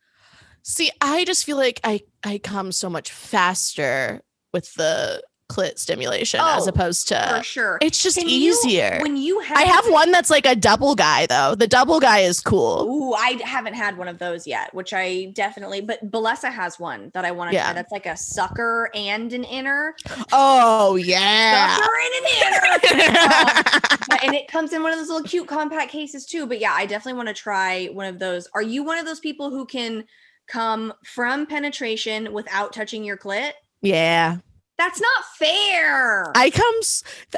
[0.67, 6.39] See, I just feel like I I come so much faster with the clit stimulation
[6.41, 7.77] oh, as opposed to for sure.
[7.83, 8.95] It's just Can easier.
[8.95, 11.53] You, when you have I have one that's like a double guy though.
[11.53, 12.89] The double guy is cool.
[12.89, 17.11] Ooh, I haven't had one of those yet, which I definitely but Bellesa has one
[17.13, 17.65] that I want to yeah.
[17.65, 17.73] try.
[17.73, 19.95] That's like a sucker and an inner.
[20.31, 21.77] Oh yeah.
[21.77, 23.03] Sucker and an inner.
[24.11, 26.47] um, and it comes in one of those little cute compact cases too.
[26.47, 28.47] But yeah, I definitely want to try one of those.
[28.55, 30.05] Are you one of those people who can
[30.47, 33.51] come from penetration without touching your clit?
[33.81, 34.37] Yeah.
[34.77, 36.31] That's not fair.
[36.35, 36.75] I come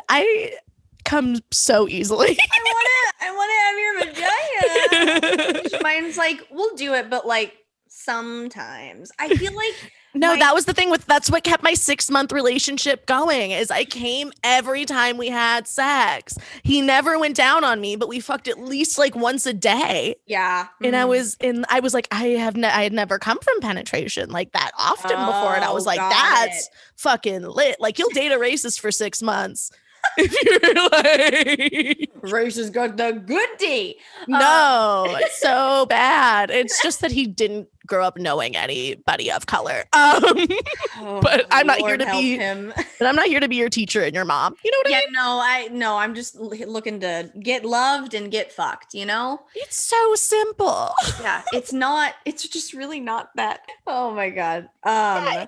[0.10, 0.54] I
[1.06, 2.30] come so easily.
[2.40, 5.80] I want to I want to have your vagina.
[5.84, 7.54] Mine's like we'll do it but like
[7.88, 9.12] sometimes.
[9.20, 12.10] I feel like no, my- that was the thing with that's what kept my six
[12.10, 16.38] month relationship going is I came every time we had sex.
[16.64, 20.16] He never went down on me, but we fucked at least like once a day.
[20.26, 20.64] Yeah.
[20.64, 20.86] Mm-hmm.
[20.86, 21.10] And I mm-hmm.
[21.10, 24.52] was in I was like, I have ne- I had never come from penetration like
[24.54, 25.56] that often oh, before.
[25.56, 26.74] And I was oh, like, that's it.
[26.96, 27.78] fucking lit.
[27.80, 29.72] Like you'll date a racist for six months.
[30.18, 34.00] if you're like racist got the good D.
[34.28, 36.50] No, um, it's so bad.
[36.50, 39.86] It's just that he didn't grow up knowing anybody of color.
[39.94, 40.24] Um,
[41.00, 42.74] oh, but I'm not here to be him.
[43.00, 44.56] But I'm not here to be your teacher and your mom.
[44.64, 45.14] You know what yeah, I mean?
[45.14, 45.98] No, I no.
[45.98, 48.94] I'm just looking to get loved and get fucked.
[48.94, 50.92] You know, it's so simple.
[51.22, 52.14] Yeah, it's not.
[52.26, 53.62] It's just really not that.
[53.86, 54.70] Oh my god.
[54.84, 55.48] Um,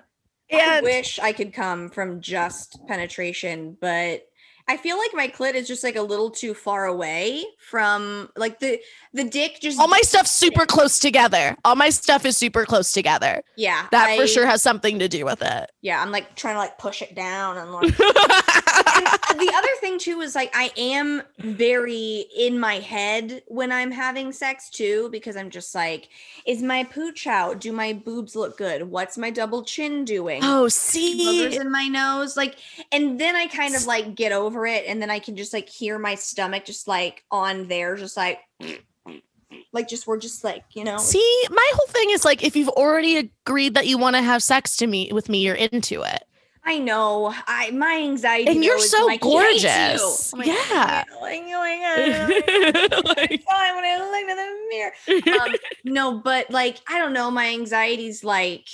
[0.49, 0.79] yeah.
[0.79, 4.28] I wish I could come from just penetration, but
[4.69, 8.59] I feel like my clit is just like a little too far away from like
[8.59, 8.79] the
[9.15, 11.57] the dick just all my stuff's super close together.
[11.65, 13.41] All my stuff is super close together.
[13.57, 13.87] Yeah.
[13.89, 15.71] That I, for sure has something to do with it.
[15.81, 17.97] Yeah, I'm like trying to like push it down and like
[18.99, 24.31] the other thing too is like I am very in my head when I'm having
[24.31, 26.09] sex too because I'm just like
[26.45, 27.59] is my pooch out?
[27.59, 28.83] Do my boobs look good?
[28.83, 30.41] What's my double chin doing?
[30.43, 31.25] Oh, see.
[31.25, 32.55] Boogers in my nose like
[32.91, 35.69] and then I kind of like get over it and then I can just like
[35.69, 38.39] hear my stomach just like on there just like
[39.73, 42.69] like just we're just like you know see my whole thing is like if you've
[42.69, 46.23] already agreed that you want to have sex to me with me you're into it
[46.63, 47.33] I know.
[47.47, 48.51] I my anxiety.
[48.51, 50.33] And you're so like, gorgeous.
[50.33, 51.03] Like, yeah.
[51.21, 55.41] Like, oh like, oh, when I look in the mirror.
[55.41, 57.29] Um, no, but like I don't know.
[57.29, 58.67] My anxiety's like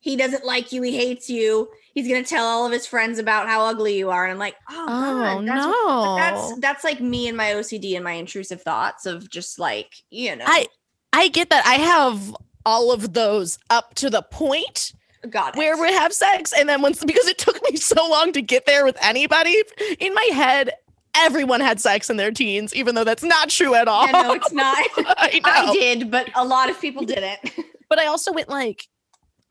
[0.00, 0.82] he doesn't like you.
[0.82, 4.24] He hates you he's gonna tell all of his friends about how ugly you are
[4.24, 7.94] and i'm like oh, oh God, that's no that's that's like me and my ocd
[7.94, 10.66] and my intrusive thoughts of just like you know i
[11.12, 14.92] i get that i have all of those up to the point
[15.30, 15.58] Got it.
[15.58, 18.66] where we have sex and then once because it took me so long to get
[18.66, 19.56] there with anybody
[20.00, 20.70] in my head
[21.14, 24.32] everyone had sex in their teens even though that's not true at all yeah, no
[24.32, 27.38] it's not I, I did but a lot of people didn't
[27.88, 28.88] but i also went like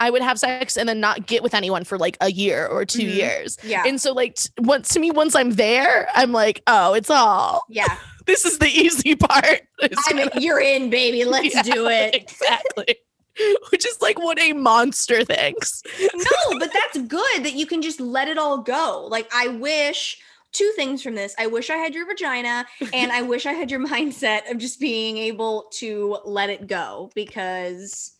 [0.01, 2.85] I would have sex and then not get with anyone for like a year or
[2.85, 3.17] 2 mm-hmm.
[3.17, 3.59] years.
[3.63, 3.83] Yeah.
[3.85, 7.65] And so like t- once to me, once I'm there, I'm like, oh, it's all.
[7.69, 7.97] Yeah.
[8.25, 9.61] this is the easy part.
[10.09, 11.23] Gonna- you're in, baby.
[11.23, 12.15] Let's yeah, do it.
[12.15, 12.95] Exactly.
[13.71, 15.83] Which is like what a monster thinks.
[15.99, 19.07] no, but that's good that you can just let it all go.
[19.09, 20.17] Like I wish
[20.51, 21.33] two things from this.
[21.37, 24.79] I wish I had your vagina and I wish I had your mindset of just
[24.79, 28.11] being able to let it go because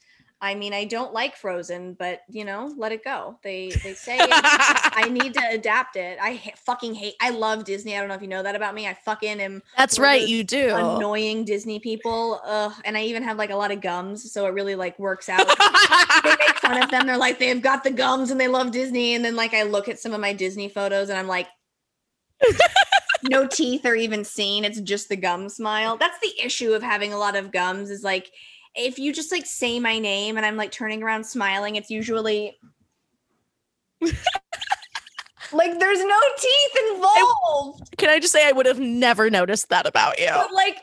[0.43, 3.37] I mean, I don't like Frozen, but you know, let it go.
[3.43, 6.17] They they say I need to adapt it.
[6.19, 7.13] I ha- fucking hate.
[7.21, 7.95] I love Disney.
[7.95, 8.87] I don't know if you know that about me.
[8.87, 9.61] I fucking am.
[9.77, 10.75] That's right, you do.
[10.75, 12.41] Annoying Disney people.
[12.43, 15.29] Ugh, and I even have like a lot of gums, so it really like works
[15.29, 15.45] out.
[16.23, 17.05] they make fun of them.
[17.05, 19.89] They're like they've got the gums and they love Disney, and then like I look
[19.89, 21.47] at some of my Disney photos and I'm like.
[23.29, 24.65] no teeth are even seen.
[24.65, 25.95] It's just the gum smile.
[25.95, 28.31] That's the issue of having a lot of gums is like
[28.75, 32.57] if you just like say my name and I'm like turning around smiling, it's usually
[34.01, 37.89] like there's no teeth involved.
[37.93, 40.29] I, can I just say I would have never noticed that about you?
[40.29, 40.77] But like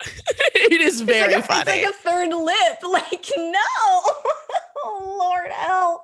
[0.54, 1.78] it is very it's like a, funny.
[1.78, 2.54] It's like a third lip.
[2.84, 3.60] Like no.
[4.84, 6.03] oh Lord help.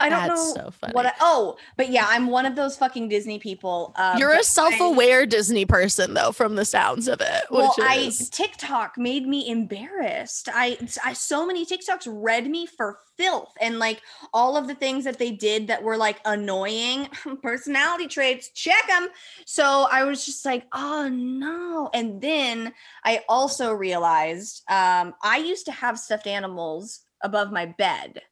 [0.00, 0.92] I don't That's know so funny.
[0.92, 1.06] what.
[1.06, 3.94] I, oh, but yeah, I'm one of those fucking Disney people.
[3.96, 7.44] Uh, You're a self-aware I, Disney person, though, from the sounds of it.
[7.50, 10.48] Well, I TikTok made me embarrassed.
[10.52, 14.02] I, I so many TikToks read me for filth, and like
[14.34, 17.08] all of the things that they did that were like annoying
[17.42, 18.50] personality traits.
[18.50, 19.08] Check them.
[19.46, 21.90] So I was just like, oh no.
[21.94, 22.72] And then
[23.04, 28.22] I also realized um, I used to have stuffed animals above my bed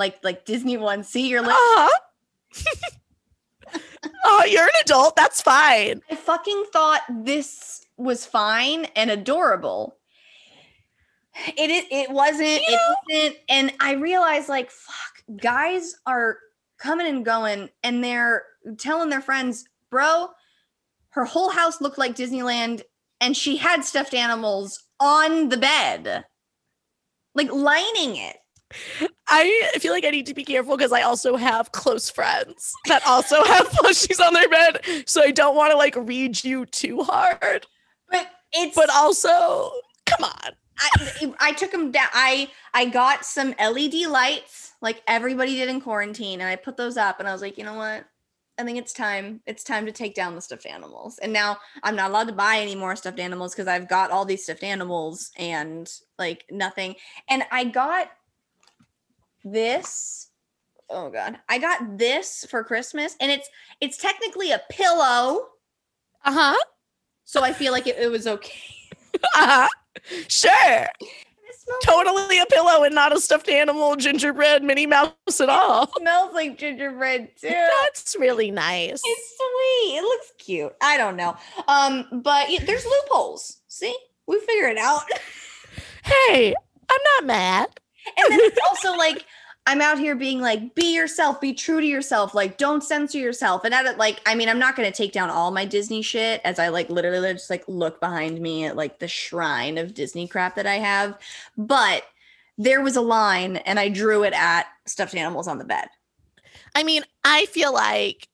[0.00, 1.06] like like Disney ones.
[1.08, 1.98] See, you're like, uh-huh.
[4.24, 5.14] oh, you're an adult.
[5.14, 6.00] That's fine.
[6.10, 9.98] I fucking thought this was fine and adorable.
[11.46, 12.62] It it, it wasn't.
[12.68, 12.76] Yeah.
[12.76, 12.80] It
[13.12, 13.36] wasn't.
[13.48, 16.38] And I realized, like, fuck, guys are
[16.78, 18.44] coming and going, and they're
[18.78, 20.28] telling their friends, bro,
[21.10, 22.82] her whole house looked like Disneyland,
[23.20, 26.24] and she had stuffed animals on the bed,
[27.34, 28.38] like lining it.
[29.30, 33.06] I feel like I need to be careful because I also have close friends that
[33.06, 34.80] also have plushies on their bed.
[35.06, 37.66] So I don't want to like read you too hard.
[38.10, 39.70] But it's but also
[40.06, 40.52] come on.
[40.80, 42.08] I, I took them down.
[42.12, 46.96] I I got some LED lights like everybody did in quarantine, and I put those
[46.96, 48.06] up, and I was like, you know what?
[48.58, 49.40] I think it's time.
[49.46, 51.18] It's time to take down the stuffed animals.
[51.18, 54.26] And now I'm not allowed to buy any more stuffed animals because I've got all
[54.26, 56.96] these stuffed animals and like nothing.
[57.28, 58.10] And I got
[59.44, 60.28] this
[60.90, 63.48] oh god i got this for christmas and it's
[63.80, 65.46] it's technically a pillow.
[66.24, 66.56] Uh-huh.
[67.24, 68.52] So i feel like it, it was okay.
[69.34, 69.68] Uh-huh.
[70.28, 70.86] Sure.
[71.82, 75.84] Totally a pillow and not a stuffed animal gingerbread minnie mouse at all.
[75.84, 77.48] It smells like gingerbread too.
[77.48, 79.00] That's really nice.
[79.04, 79.98] It's sweet.
[79.98, 80.72] It looks cute.
[80.80, 81.36] I don't know.
[81.68, 83.58] Um but yeah, there's loopholes.
[83.68, 83.96] See?
[84.26, 85.02] We figure it out.
[86.02, 86.54] Hey
[86.90, 87.68] i'm not mad
[88.16, 89.24] and then it's also like
[89.66, 93.64] I'm out here being like, be yourself, be true to yourself, like don't censor yourself.
[93.64, 96.40] And at it, like, I mean, I'm not gonna take down all my Disney shit
[96.44, 100.26] as I like literally just like look behind me at like the shrine of Disney
[100.26, 101.18] crap that I have.
[101.56, 102.04] But
[102.58, 105.88] there was a line and I drew it at stuffed animals on the bed.
[106.74, 108.28] I mean, I feel like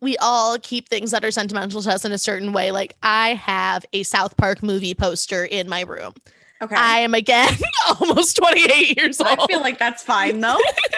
[0.00, 2.70] we all keep things that are sentimental to us in a certain way.
[2.70, 6.14] Like I have a South Park movie poster in my room.
[6.62, 6.74] Okay.
[6.76, 7.54] I am again
[8.00, 9.38] almost 28 years old.
[9.38, 10.58] I feel like that's fine though.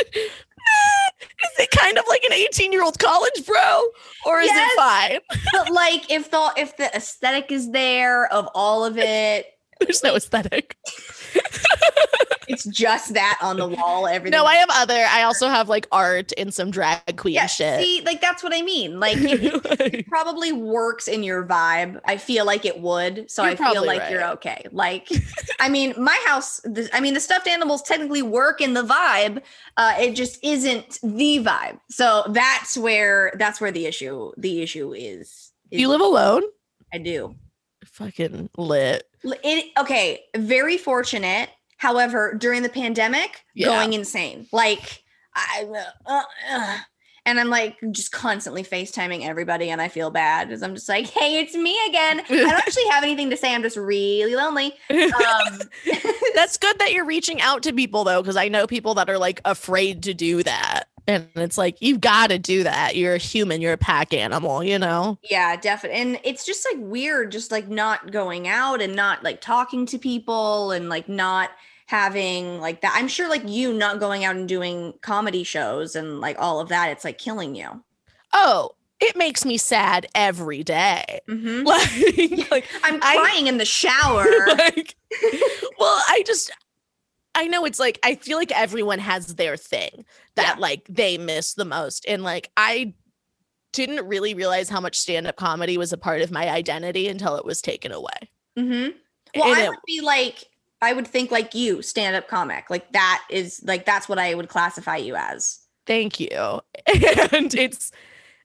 [1.44, 3.82] is it kind of like an 18 year old college bro
[4.26, 5.20] or is yes, it fine
[5.52, 9.46] but like if the if the aesthetic is there of all of it
[9.86, 10.76] there's no aesthetic
[12.48, 14.06] it's just that on the wall.
[14.06, 14.36] Everything.
[14.36, 15.06] No, I have other.
[15.08, 17.80] I also have like art and some drag queen yeah, shit.
[17.80, 18.98] See, like that's what I mean.
[18.98, 22.00] Like it, it, probably works in your vibe.
[22.04, 23.30] I feel like it would.
[23.30, 24.10] So you're I feel like right.
[24.10, 24.64] you're okay.
[24.72, 25.08] Like,
[25.60, 26.60] I mean, my house.
[26.64, 29.42] The, I mean, the stuffed animals technically work in the vibe.
[29.76, 31.78] Uh, it just isn't the vibe.
[31.90, 35.52] So that's where that's where the issue the issue is.
[35.70, 36.42] is you live alone?
[36.92, 37.34] I do.
[37.98, 39.08] Fucking lit.
[39.24, 41.50] It, okay, very fortunate.
[41.78, 43.66] However, during the pandemic, yeah.
[43.66, 44.46] going insane.
[44.52, 45.02] Like
[45.34, 45.66] I
[46.06, 46.78] uh, uh,
[47.26, 51.08] and I'm like just constantly FaceTiming everybody and I feel bad because I'm just like,
[51.08, 52.20] hey, it's me again.
[52.20, 53.52] I don't actually have anything to say.
[53.52, 54.74] I'm just really lonely.
[54.90, 55.60] Um,
[56.34, 59.18] That's good that you're reaching out to people though, because I know people that are
[59.18, 60.84] like afraid to do that.
[61.08, 62.94] And it's like, you've got to do that.
[62.94, 65.18] You're a human, you're a pack animal, you know?
[65.22, 66.00] Yeah, definitely.
[66.02, 69.98] And it's just like weird, just like not going out and not like talking to
[69.98, 71.50] people and like not
[71.86, 72.92] having like that.
[72.94, 76.68] I'm sure like you not going out and doing comedy shows and like all of
[76.68, 77.82] that, it's like killing you.
[78.34, 81.20] Oh, it makes me sad every day.
[81.26, 81.66] Mm-hmm.
[81.68, 84.26] Like, like, I'm crying I, in the shower.
[84.46, 84.94] Like,
[85.78, 86.50] well, I just
[87.34, 90.04] I know it's like I feel like everyone has their thing
[90.34, 90.60] that yeah.
[90.60, 92.04] like they miss the most.
[92.08, 92.94] And like I
[93.72, 97.44] didn't really realize how much stand-up comedy was a part of my identity until it
[97.44, 98.30] was taken away.
[98.58, 98.96] Mm-hmm.
[99.36, 100.44] Well, and I it, would be like
[100.80, 102.70] I would think like you, stand up comic.
[102.70, 105.60] Like that is like that's what I would classify you as.
[105.86, 106.28] Thank you.
[106.86, 107.92] and it's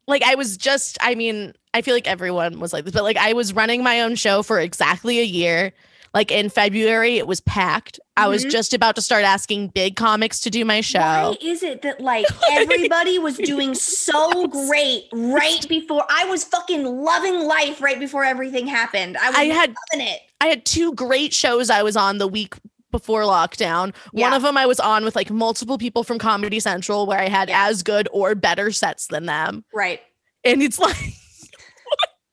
[0.08, 3.18] like I was just, I mean, I feel like everyone was like this, but like
[3.18, 5.74] I was running my own show for exactly a year.
[6.14, 8.00] Like in February, it was packed.
[8.16, 8.52] I was mm-hmm.
[8.52, 11.00] just about to start asking big comics to do my show.
[11.00, 16.84] Why is it that like everybody was doing so great right before I was fucking
[16.86, 19.18] loving life right before everything happened?
[19.18, 20.20] I was I had, loving it.
[20.40, 22.56] I had two great shows I was on the week
[22.92, 23.96] before lockdown.
[24.14, 24.28] Yeah.
[24.28, 27.28] One of them I was on with like multiple people from Comedy Central where I
[27.28, 27.68] had Yeah.
[27.68, 29.66] as good or better sets than them.
[29.74, 30.00] Right.
[30.44, 30.96] And it's like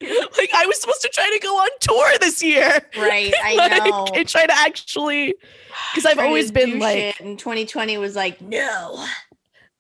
[0.38, 2.80] like I was supposed to try to go on tour this year.
[2.96, 3.32] Right.
[3.44, 4.07] I like, know.
[4.14, 5.34] and try to actually
[5.94, 8.94] because I've always been like and 2020 was like, no.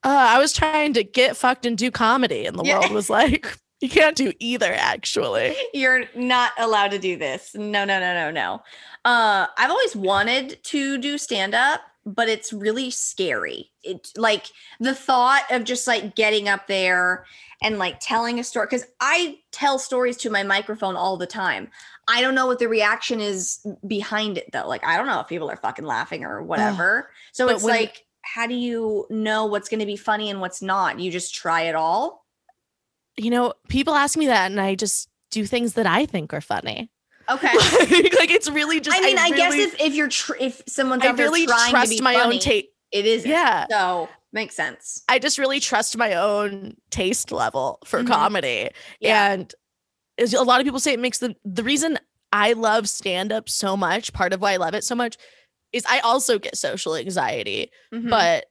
[0.04, 2.80] uh, I was trying to get fucked and do comedy, and the Yeah.
[2.80, 3.46] world was like,
[3.80, 5.56] you can't do either, actually.
[5.72, 7.54] You're not allowed to do this.
[7.54, 8.62] No, no, no, no, no.
[9.04, 13.70] Uh, I've always wanted to do stand up, but it's really scary.
[13.82, 14.46] It like
[14.78, 17.26] the thought of just like getting up there
[17.62, 21.68] and like telling a story because I tell stories to my microphone all the time.
[22.08, 24.66] I don't know what the reaction is behind it though.
[24.66, 27.10] Like I don't know if people are fucking laughing or whatever.
[27.32, 31.00] so it's like how do you know what's going to be funny and what's not?
[31.00, 32.26] You just try it all.
[33.16, 36.40] You know, people ask me that, and I just do things that I think are
[36.40, 36.90] funny.
[37.30, 37.52] Okay.
[38.18, 38.96] like it's really just.
[38.96, 41.46] I mean, I, guess really- if, if you're tr- if someone's I out there really
[41.46, 42.66] trying trust to be my funny, own taste.
[42.92, 43.66] it is Yeah.
[43.70, 45.02] So makes sense.
[45.08, 48.08] I just really trust my own taste level for Mhm.
[48.08, 48.70] comedy.
[49.00, 49.32] Yeah.
[49.32, 49.54] And
[50.16, 51.98] is a lot of people say it makes the the reason
[52.32, 55.16] I love stand up so much, part of why I love it so much
[55.72, 58.10] is I also get social anxiety, Mhm.
[58.10, 58.46] but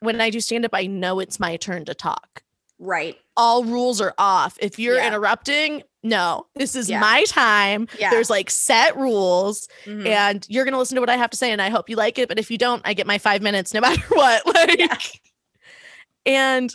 [0.00, 2.42] when I do stand up I know it's my turn to talk.
[2.80, 3.16] right.
[3.38, 4.58] All rules are off.
[4.60, 5.08] If you're Yeah.
[5.08, 6.46] interrupting, no.
[6.56, 7.00] This is Yeah.
[7.00, 7.88] my time.
[7.98, 8.10] Yeah.
[8.10, 10.06] There's like set rules Mhm.
[10.06, 11.96] and you're going to listen to what I have to say and I hope you
[11.96, 14.44] like it, but if you don't, I get my 5 minutes no matter what.
[14.46, 15.20] Like
[16.26, 16.74] and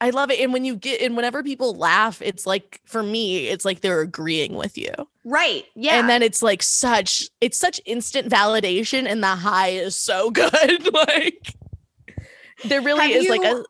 [0.00, 0.40] I love it.
[0.40, 4.02] And when you get and whenever people laugh, it's like for me, it's like they're
[4.02, 4.92] agreeing with you.
[5.24, 5.64] Right.
[5.74, 5.98] Yeah.
[5.98, 10.92] And then it's like such it's such instant validation and the high is so good.
[10.92, 11.54] like
[12.64, 13.66] there really Have is like a you-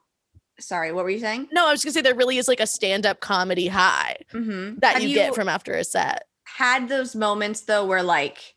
[0.59, 1.49] Sorry, what were you saying?
[1.53, 4.79] no, I was gonna say there really is like a stand-up comedy high Mm-hmm.
[4.81, 6.27] that you, get from after a set.
[6.45, 8.55] had those moments though where like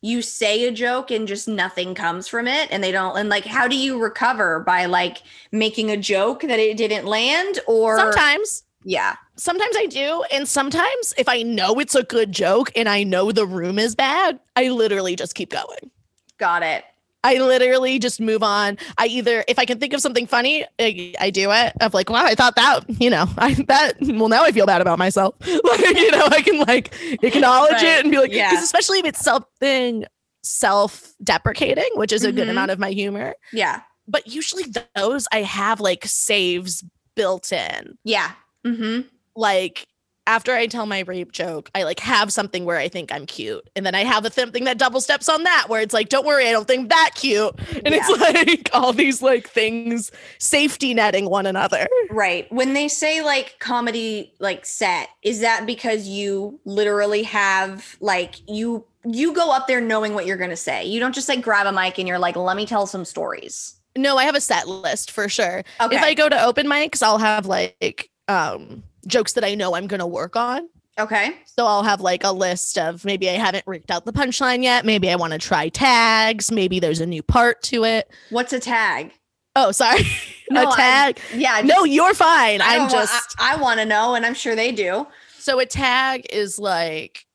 [0.00, 3.44] you say a joke and just nothing comes from it and they don't and like
[3.44, 8.62] how do you recover by like making a joke that it didn't land or Sometimes
[8.84, 10.22] yeah sometimes I do.
[10.32, 13.94] And sometimes if I know it's a good joke and I know the room is
[13.96, 15.90] bad, I literally just keep going.
[16.38, 16.84] got it
[17.24, 18.78] I literally just move on.
[18.96, 21.72] I either, if I can think of something funny, I, I do it.
[21.80, 23.94] I'm like, wow, I thought that, you know, I that.
[24.00, 25.34] Well, now I feel bad about myself.
[25.40, 27.84] like, you know, I can like acknowledge Right.
[27.98, 28.58] it and be like, Yeah.
[28.62, 30.04] especially if it's something
[30.44, 32.52] self-deprecating, which is a good Mhm.
[32.52, 33.34] amount of my humor.
[33.52, 34.64] yeah But usually
[34.94, 37.98] those I have like saves built in.
[38.04, 38.30] yeah
[38.66, 39.00] mm-hmm
[39.36, 39.86] Like
[40.28, 43.66] after I tell my rape joke, I like have something where I think I'm cute.
[43.74, 46.10] And then I have a th- thing that double steps on that where it's like,
[46.10, 47.54] don't worry, I don't think that cute.
[47.84, 51.88] And it's like all these like things safety netting one another.
[52.10, 52.50] Right.
[52.52, 58.84] When they say like comedy like set, is that because you literally have like you
[59.06, 60.84] you go up there knowing what you're going to say.
[60.84, 63.76] You don't just like grab a mic and you're like, "Let me tell some stories."
[63.96, 65.64] No, I have a set list for sure.
[65.80, 65.96] Okay.
[65.96, 69.86] If I go to open mics, I'll have like um jokes that I know I'm
[69.86, 70.68] gonna work on.
[70.98, 71.36] okay.
[71.46, 74.84] So I'll have like a list of maybe I haven't rigged out the punchline yet.
[74.84, 76.50] Maybe I want to try tags.
[76.52, 78.10] Maybe there's a new part to it.
[78.30, 79.12] What's a tag?
[79.56, 80.02] Oh, sorry.
[80.50, 81.20] No, a I- tag.
[81.34, 81.60] Yeah.
[81.62, 82.62] no, you're fine.
[82.62, 85.06] I wa- just I, want to know and I'm sure they do.
[85.38, 87.26] so a tag is like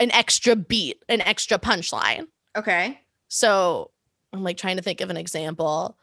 [0.00, 2.26] an extra beat, an extra punchline.
[2.56, 3.00] Okay.
[3.28, 3.90] So
[4.34, 5.96] I'm like trying to think of an example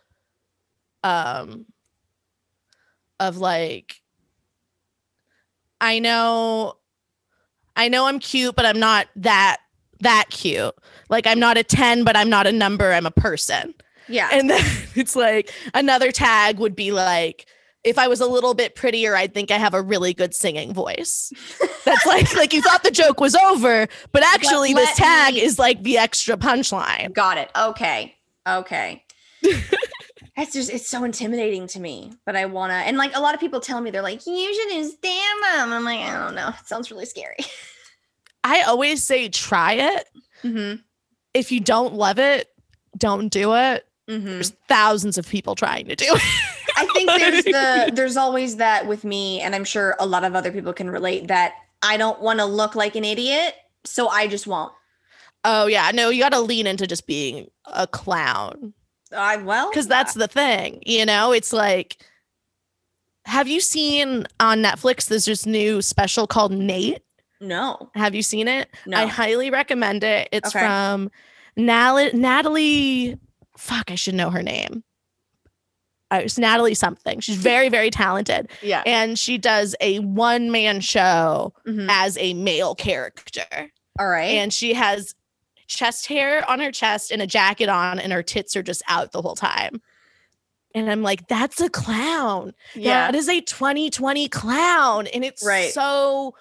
[1.04, 1.66] um
[3.20, 4.02] of like
[5.82, 6.76] I know
[7.76, 9.58] I know I'm cute, but I'm not that
[10.02, 10.76] that cute.
[11.10, 13.74] Like I'm not a 10, but I'm not a number, I'm a person.
[14.08, 14.30] Yeah.
[14.32, 14.64] And then
[14.96, 17.46] it's like another tag would be like
[17.86, 20.74] if I was a little bit prettier, I'd think I have a really good singing
[20.74, 21.32] voice.
[21.86, 25.42] That's like like you thought the joke was over, but actually this let tag me-
[25.42, 27.14] is like the extra punchline.
[27.14, 27.50] Got it.
[27.58, 28.16] Okay.
[28.48, 29.04] Okay.
[30.40, 33.40] It's just it's so intimidating to me, but I wanna and like a lot of
[33.40, 35.68] people tell me they're like, you should do stand up.
[35.68, 36.50] I'm like, I don't know.
[36.50, 37.38] It sounds really scary.
[38.44, 40.10] I always say try it.
[40.44, 40.82] Mm-hmm.
[41.34, 42.48] If you don't love it,
[42.98, 43.86] don't do it.
[44.10, 44.26] Mm-hmm.
[44.26, 46.22] There's thousands of people trying to do it.
[46.78, 50.36] I think there's the there's always that with me, and I'm sure a lot of
[50.36, 54.28] other people can relate that I don't want to look like an idiot, so I
[54.28, 54.72] just won't.
[55.44, 58.74] Oh yeah, no, you got to lean into just being a clown
[59.16, 60.82] I well because that's the thing.
[60.86, 61.98] You know, it's like,
[63.26, 65.08] have you seen on Netflix?
[65.08, 67.02] There's this new special called Nate.
[67.42, 68.70] no, Have you seen it?
[68.86, 68.98] no.
[68.98, 70.30] I highly recommend it.
[70.32, 70.60] It's Okay.
[70.66, 71.10] from
[71.56, 73.18] Natalie, Natalie.
[73.58, 74.84] Fuck, I should know her name.
[76.12, 77.20] Uh, it's Natalie something.
[77.20, 78.82] She's very, very talented, yeah.
[78.86, 81.88] and she does a one man show Mhm.
[81.90, 83.46] as a male character,
[84.00, 84.24] All right.
[84.36, 85.14] and she has
[85.70, 89.14] chest hair on her chest and a jacket on, and her tits are just out
[89.14, 89.82] the whole time.
[90.76, 92.54] And I'm like, that's a clown.
[92.76, 93.12] Yeah.
[93.12, 95.08] That is a 2020 clown.
[95.08, 95.72] And it's right.
[95.72, 96.36] so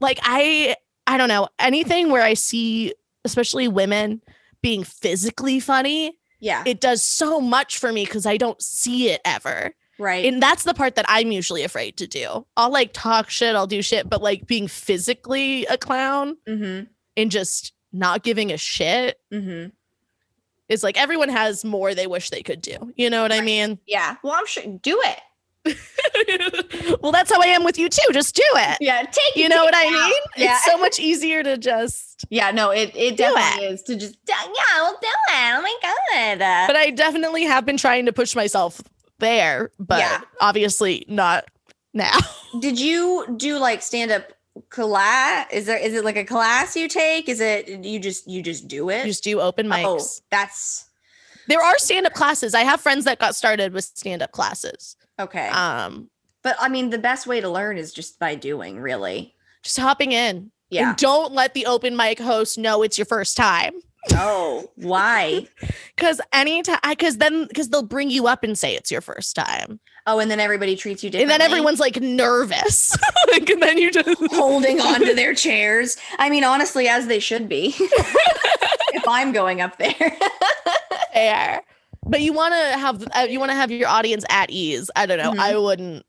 [0.00, 0.76] like I
[1.06, 4.22] I don't know, anything where I see especially women
[4.62, 6.18] being physically funny.
[6.40, 6.62] Yeah.
[6.66, 9.74] It does so much for me because I don't see it ever.
[9.98, 10.24] Right.
[10.24, 12.46] And that's the part that I'm usually afraid to do.
[12.56, 16.84] I'll like talk shit, I'll do shit, but like being physically a clown mm-hmm.
[17.16, 19.70] and just not giving a shit mm-hmm.
[20.68, 22.92] is like everyone has more they wish they could do.
[22.96, 23.42] You know what right.
[23.42, 23.78] I mean?
[23.86, 24.16] Yeah.
[24.22, 25.20] Well, I'm sure do it.
[27.02, 28.12] well, that's how I am with you too.
[28.12, 28.78] Just do it.
[28.80, 30.22] Yeah, take You know what I mean?
[30.36, 30.52] Yeah.
[30.54, 33.72] It's so much easier to just Yeah, no, it it definitely it.
[33.72, 34.36] is to just yeah,
[34.76, 35.54] we'll do it.
[35.56, 36.66] Oh my god.
[36.66, 38.80] But I definitely have been trying to push myself
[39.18, 40.20] there, but yeah.
[40.40, 41.44] obviously not
[41.92, 42.18] now.
[42.60, 44.32] Did you do like stand up
[44.68, 45.46] class?
[45.52, 47.28] Is there is it like a class you take?
[47.28, 49.00] Is it you just you just do it?
[49.00, 49.84] You just do open mics.
[49.84, 50.88] Oh, that's
[51.48, 52.54] there are stand up classes.
[52.54, 54.96] I have friends that got started with stand up classes.
[55.18, 55.48] Okay.
[55.48, 56.10] Um,
[56.42, 59.34] but I mean, the best way to learn is just by doing, really.
[59.62, 60.50] Just hopping in.
[60.70, 60.90] Yeah.
[60.90, 63.72] And don't let the open mic host know it's your first time.
[64.12, 65.46] Oh, why?
[65.96, 69.80] Because anytime, because then, because they'll bring you up and say it's your first time.
[70.06, 71.34] Oh, and then everybody treats you differently.
[71.34, 72.96] And then everyone's like nervous.
[73.32, 75.96] like, and then you just holding on to their chairs.
[76.18, 77.74] I mean, honestly, as they should be.
[77.78, 80.16] if I'm going up there.
[81.12, 81.62] Fair
[82.08, 84.90] but you want to have uh, you want to have your audience at ease.
[84.96, 85.30] I don't know.
[85.32, 85.40] Mm-hmm.
[85.40, 86.06] I wouldn't.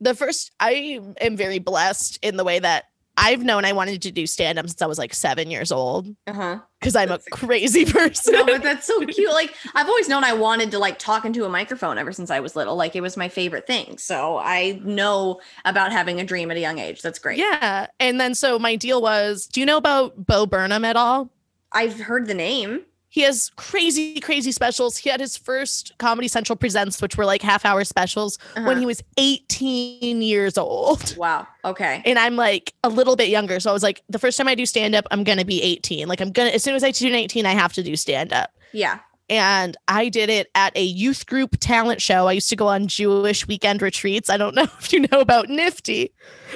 [0.00, 2.86] The first, I am very blessed in the way that
[3.16, 6.14] I've known I wanted to do stand up since I was like seven years old.
[6.26, 6.58] Uh huh.
[6.80, 8.34] Because I'm that's a crazy person.
[8.34, 9.32] No, but that's so cute.
[9.32, 12.40] Like I've always known I wanted to like talk into a microphone ever since I
[12.40, 12.76] was little.
[12.76, 13.98] Like it was my favorite thing.
[13.98, 17.02] So I know about having a dream at a young age.
[17.02, 17.38] That's great.
[17.38, 17.86] Yeah.
[18.00, 21.30] And then so my deal was, do you know about Bo Burnham at all?
[21.72, 22.82] I've heard the name.
[23.14, 24.96] He has crazy, crazy specials.
[24.96, 28.66] He had his first Comedy Central Presents, which were like half hour specials uh-huh.
[28.66, 31.16] when he was 18 years old.
[31.16, 31.46] Wow.
[31.64, 32.02] Okay.
[32.04, 33.60] And I'm like a little bit younger.
[33.60, 35.62] So I was like, the first time I do stand up, I'm going to be
[35.62, 36.08] 18.
[36.08, 38.32] Like, I'm going to, as soon as I turn 18, I have to do stand
[38.32, 38.50] up.
[38.72, 38.98] Yeah
[39.28, 42.26] and I did it at a youth group talent show.
[42.26, 44.28] I used to go on Jewish weekend retreats.
[44.28, 46.10] I don't know if you know about NFTY,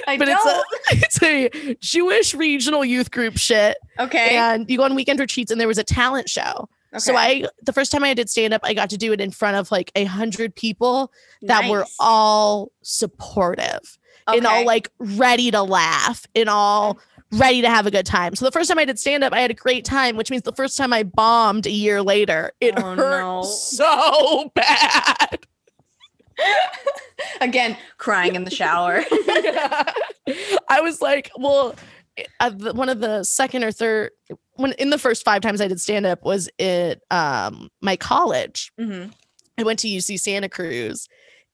[0.07, 0.65] I but don't.
[0.89, 3.77] it's a it's a Jewish regional youth group shit.
[3.99, 6.69] Okay, and you go on weekend retreats, and there was a talent show.
[6.91, 6.99] Okay.
[6.99, 9.31] So I the first time I did stand up, I got to do it in
[9.31, 11.11] front of like a hundred people
[11.43, 11.71] that nice.
[11.71, 14.37] were all supportive okay.
[14.37, 16.99] and all like ready to laugh and all mm.
[17.31, 18.35] Ready to have a good time.
[18.35, 20.43] So the first time I did stand up, I had a great time, which means
[20.43, 23.43] the first time I bombed a year later, it oh, hurt no.
[23.43, 25.39] so bad.
[27.41, 29.03] Again, crying in the shower.
[29.27, 29.83] yeah.
[30.69, 31.75] I was like, well,
[32.73, 34.11] one of the second or third
[34.55, 38.71] when in the first five times I did stand up was at um, my college.
[38.79, 39.11] Mm-hmm.
[39.57, 41.07] I went to UC Santa Cruz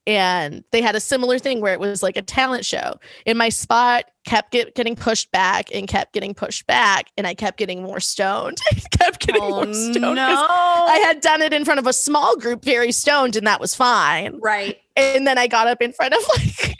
[0.08, 3.50] and they had a similar thing where it was like a talent show and my
[3.50, 7.84] spot kept get, getting pushed back and kept getting pushed back and i kept getting
[7.84, 8.58] more stoned
[8.92, 10.46] kept getting oh, more stoned no.
[10.88, 13.76] i had done it in front of a small group very stoned and that was
[13.76, 16.78] fine right and then i got up in front of like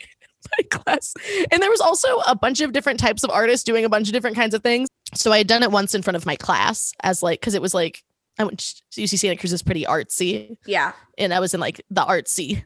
[0.58, 1.12] my class
[1.50, 4.12] and there was also a bunch of different types of artists doing a bunch of
[4.12, 6.92] different kinds of things so i had done it once in front of my class
[7.02, 8.02] as like because it was like
[8.38, 8.58] I went
[8.90, 10.58] to UC Santa Cruz is pretty artsy.
[10.66, 10.92] Yeah.
[11.16, 12.64] And I was in like the artsy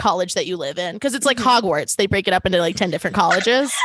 [0.00, 1.66] college that you live in because it's like mm-hmm.
[1.66, 1.96] Hogwarts.
[1.96, 3.72] They break it up into like 10 different colleges.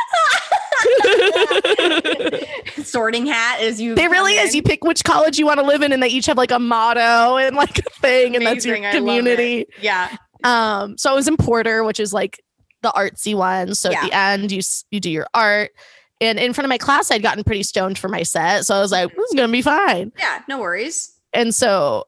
[2.82, 4.54] Sorting hat as you They really is.
[4.54, 6.58] You pick which college you want to live in and they each have like a
[6.58, 8.36] motto and like a thing Amazing.
[8.36, 9.66] and that's your community.
[9.80, 10.16] Yeah.
[10.44, 12.42] Um so I was in Porter, which is like
[12.82, 13.74] the artsy one.
[13.74, 13.98] So yeah.
[13.98, 14.60] at the end you
[14.90, 15.70] you do your art.
[16.20, 18.64] And in front of my class, I'd gotten pretty stoned for my set.
[18.64, 20.12] So I was like, this is going to be fine.
[20.18, 21.12] Yeah, no worries.
[21.34, 22.06] And so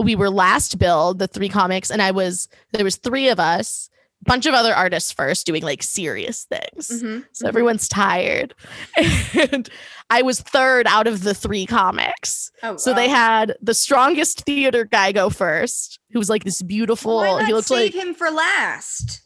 [0.00, 3.90] we were last billed the three comics and i was there was three of us
[4.24, 6.88] bunch of other artists first doing like serious things.
[6.88, 7.20] Mm-hmm.
[7.32, 7.46] so mm-hmm.
[7.46, 8.54] everyone's tired.
[9.52, 9.68] And
[10.10, 12.50] i was third out of the three comics.
[12.62, 17.16] Oh, so they had the strongest theater guy go first who was like this beautiful
[17.16, 19.22] Why not he looked save like him for last?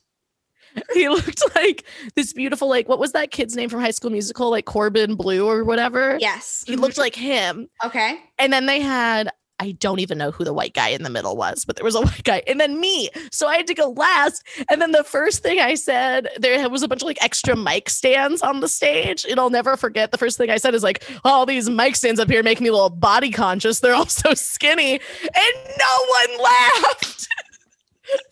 [0.93, 1.85] he looked like
[2.17, 5.47] this beautiful like what was that kid's name from high school musical like corbin bleu
[5.47, 6.19] or whatever?
[6.21, 6.83] Yes he mm-hmm.
[6.83, 7.69] looked like him.
[7.85, 8.19] Okay.
[8.39, 9.31] And then they had
[9.61, 11.95] I don't even know who the white guy in the middle was, but there was
[11.95, 13.11] a white guy and then me.
[13.31, 14.43] So I had to go last.
[14.69, 17.89] And then the first thing I said, there was a bunch of like extra mic
[17.89, 19.25] stands on the stage.
[19.29, 22.21] And I'll never forget the first thing I said is like, all these mic stands
[22.21, 23.81] up here make me a little body conscious.
[23.81, 24.95] They're all so skinny.
[24.95, 27.29] And no one laughed.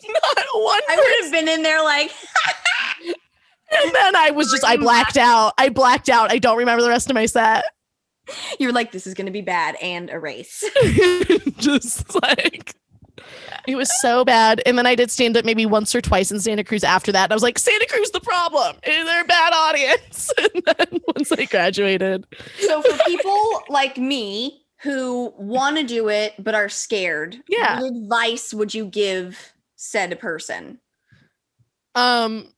[0.06, 0.80] Not one.
[0.88, 2.12] I would have been in there like,
[3.70, 5.54] and then I was just, I blacked out.
[5.56, 6.30] I blacked out.
[6.30, 7.64] I don't remember the rest of my set.
[8.58, 10.64] You're like, this is gonna be bad and erase.
[11.58, 12.74] just like
[13.66, 14.62] it was so bad.
[14.66, 17.24] And then I did stand up maybe once or twice in Santa Cruz after that.
[17.24, 18.76] And I was like, Santa Cruz, the problem.
[18.84, 20.30] They're a bad audience.
[20.54, 22.26] And then once I graduated.
[22.60, 27.80] So for people like me who want to do it but are scared, yeah.
[27.80, 30.78] what advice would you give said person?
[31.94, 32.48] Um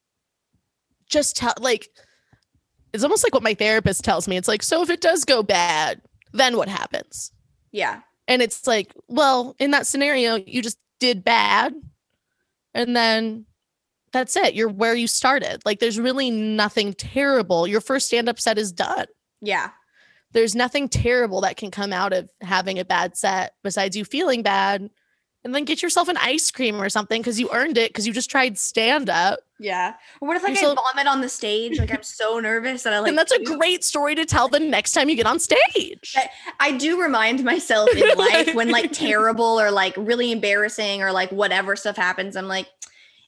[1.08, 1.88] just tell like
[2.94, 4.36] it's almost like what my therapist tells me.
[4.36, 6.00] It's like, so if it does go bad,
[6.32, 7.32] then what happens?
[7.72, 8.02] Yeah.
[8.28, 11.74] And it's like, well, in that scenario, you just did bad.
[12.72, 13.46] And then
[14.12, 14.54] that's it.
[14.54, 15.60] You're where you started.
[15.64, 17.66] Like there's really nothing terrible.
[17.66, 19.06] Your first stand up set is done.
[19.42, 19.70] Yeah.
[20.30, 24.42] There's nothing terrible that can come out of having a bad set besides you feeling
[24.42, 24.88] bad
[25.44, 28.12] and then get yourself an ice cream or something because you earned it because you
[28.12, 29.40] just tried stand up.
[29.58, 29.94] Yeah.
[30.20, 31.78] What if like so, I vomit on the stage?
[31.78, 33.10] Like I'm so nervous that I like.
[33.10, 36.14] And that's a great story to tell the next time you get on stage.
[36.16, 36.30] I,
[36.60, 41.30] I do remind myself in life when like terrible or like really embarrassing or like
[41.30, 42.36] whatever stuff happens.
[42.36, 42.68] I'm like,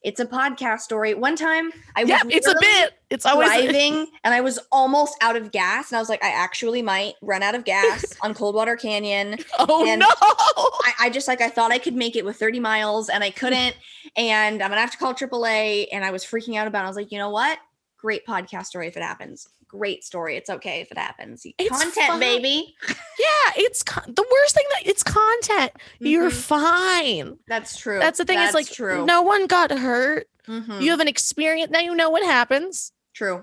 [0.07, 1.15] it's a podcast story.
[1.15, 2.93] One time I was yeah, it's a bit.
[3.11, 5.91] It's always driving and I was almost out of gas.
[5.91, 9.37] And I was like, I actually might run out of gas on Coldwater Canyon.
[9.59, 10.07] Oh and no.
[10.09, 13.31] I, I, just like I thought I could make it with 30 miles and I
[13.31, 13.77] couldn't.
[14.17, 15.89] And I'm gonna have to call AAA.
[15.91, 16.85] And I was freaking out about it.
[16.85, 17.59] I was like, you know what?
[17.99, 20.37] Great podcast story if it happens great story.
[20.37, 21.47] It's okay if it happens.
[21.59, 22.21] It's content, fun.
[22.21, 22.75] baby.
[23.19, 25.73] Yeah, it's con- the worst thing that it's content.
[25.73, 26.07] Mm-hmm.
[26.07, 27.39] You're fine.
[27.49, 27.99] That's true.
[27.99, 28.37] That's the thing.
[28.37, 29.07] That's is like true.
[29.07, 30.29] No one got hurt.
[30.47, 30.81] Mm-hmm.
[30.83, 31.81] You have an experience now.
[31.81, 32.93] You know what happens.
[33.15, 33.43] True.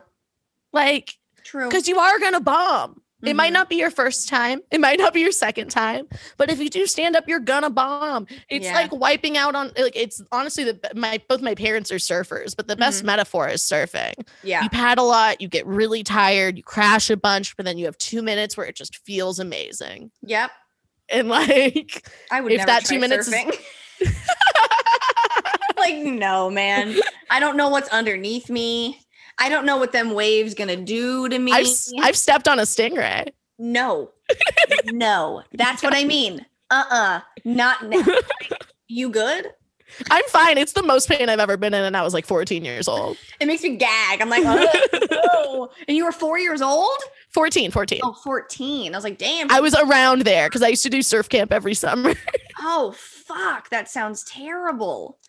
[0.71, 3.01] Like true because you are gonna bomb.
[3.23, 3.29] Mm-hmm.
[3.29, 3.53] It might mm-hmm.
[3.53, 4.61] not be your first time.
[4.69, 6.07] It might not be your second time.
[6.35, 8.27] But if you do stand up, you're gonna bomb.
[8.49, 8.73] It's yeah.
[8.73, 12.67] like wiping out on like it's honestly the my both my parents are surfers, but
[12.67, 13.07] the best mm-hmm.
[13.07, 14.13] metaphor is surfing.
[14.43, 14.63] Yeah.
[14.63, 17.85] You paddle a lot, you get really tired, you crash a bunch, but then you
[17.85, 20.11] have two minutes where it just feels amazing.
[20.23, 20.51] Yep.
[21.07, 23.55] And like I would if that two minutes surfing.
[24.01, 24.19] is
[25.77, 26.93] like no man.
[27.29, 28.99] I don't know what's underneath me.
[29.39, 31.51] I don't know what them waves gonna do to me.
[31.51, 31.67] I've,
[32.01, 33.31] I've stepped on a stingray.
[33.59, 34.11] No,
[34.85, 36.45] no, that's what I mean.
[36.69, 38.05] Uh uh-uh, uh not now.
[38.87, 39.47] you good?
[40.09, 40.57] I'm fine.
[40.57, 43.17] It's the most pain I've ever been in, and I was like 14 years old.
[43.39, 44.21] It makes me gag.
[44.21, 45.69] I'm like, oh.
[45.87, 46.97] And you were four years old?
[47.29, 47.99] 14, 14.
[48.03, 48.93] Oh, 14.
[48.93, 49.51] I was like, damn.
[49.51, 52.15] I was around there because I used to do surf camp every summer.
[52.59, 53.69] oh, fuck.
[53.69, 55.19] That sounds terrible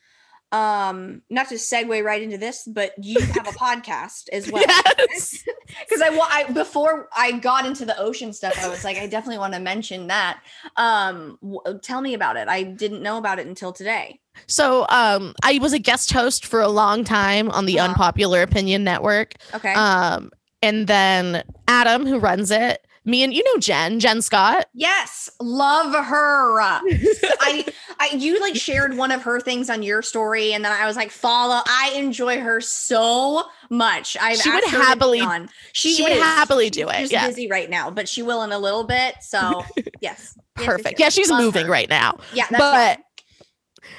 [0.55, 4.65] um not to segue right into this but you have a podcast as well.
[4.65, 5.45] Because yes.
[6.01, 9.55] I, I before i got into the ocean stuff i was like i definitely want
[9.55, 10.41] to mention that.
[10.77, 12.49] Um w- tell me about it.
[12.49, 14.21] I didn't know about it until today.
[14.47, 17.89] So um i was a guest host for a long time on the uh-huh.
[17.89, 19.35] unpopular opinion network.
[19.55, 19.75] Okay.
[19.75, 20.31] Um
[20.63, 24.67] and then adam who runs it me and you know Jen, Jen Scott.
[24.73, 26.61] Yes, love her.
[26.61, 27.67] I,
[28.01, 30.97] I, you like shared one of her things on your story, and then I was
[30.97, 31.61] like, follow.
[31.67, 34.17] I enjoy her so much.
[34.21, 35.49] I she would happily on.
[35.73, 37.01] She, she would happily do it.
[37.01, 37.27] She's yeah.
[37.27, 39.17] busy right now, but she will in a little bit.
[39.21, 39.65] So
[40.01, 40.99] yes, perfect.
[40.99, 41.73] Yeah, she's love moving her.
[41.73, 42.19] right now.
[42.33, 43.01] Yeah, but.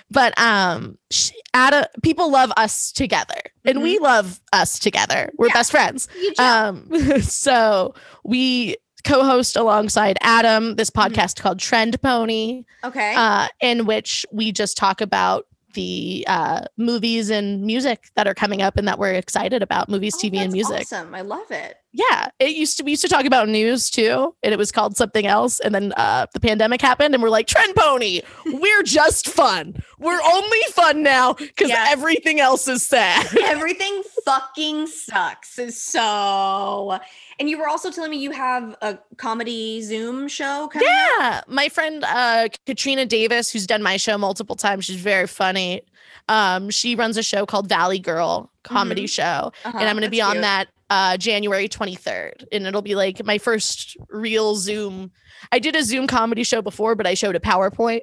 [0.10, 3.70] But um, she, a, people love us together, mm-hmm.
[3.70, 4.03] and we mm-hmm.
[4.03, 5.32] love us together.
[5.38, 5.53] We're yeah.
[5.53, 6.08] best friends.
[6.39, 6.89] Um,
[7.22, 7.93] so
[8.24, 11.14] we co-host alongside Adam this mm-hmm.
[11.14, 11.43] podcast mm-hmm.
[11.43, 12.66] called Trend Pony.
[12.84, 13.14] Okay.
[13.16, 18.62] Uh, in which we just talk about the uh, movies and music that are coming
[18.62, 20.82] up and that we're excited about movies, oh, TV, and music.
[20.82, 21.14] Awesome.
[21.14, 21.78] I love it.
[21.96, 22.28] Yeah.
[22.39, 25.26] It used to we used to talk about news too, and it was called something
[25.26, 25.62] else.
[25.62, 29.82] And then uh, the pandemic happened and we're like, Trend Pony, we're just fun.
[29.98, 31.88] We're only fun now because yes.
[31.89, 33.26] everything else is sad.
[33.43, 35.58] everything fucking sucks.
[35.76, 37.00] So
[37.39, 40.89] and you were also telling me you have a comedy Zoom show Yeah.
[41.20, 41.50] Out?
[41.50, 45.82] My friend uh, Katrina Davis, who's done my show multiple times, she's very funny.
[46.28, 49.08] Um, she runs a show called Valley Girl comedy mm-hmm.
[49.08, 49.52] show.
[49.64, 50.41] Uh-huh, and I'm gonna be on cute.
[50.41, 52.45] that uh January 23rd.
[52.51, 55.11] And it'll be like my first real Zoom.
[55.51, 58.01] I did a Zoom comedy show before, but I showed a PowerPoint.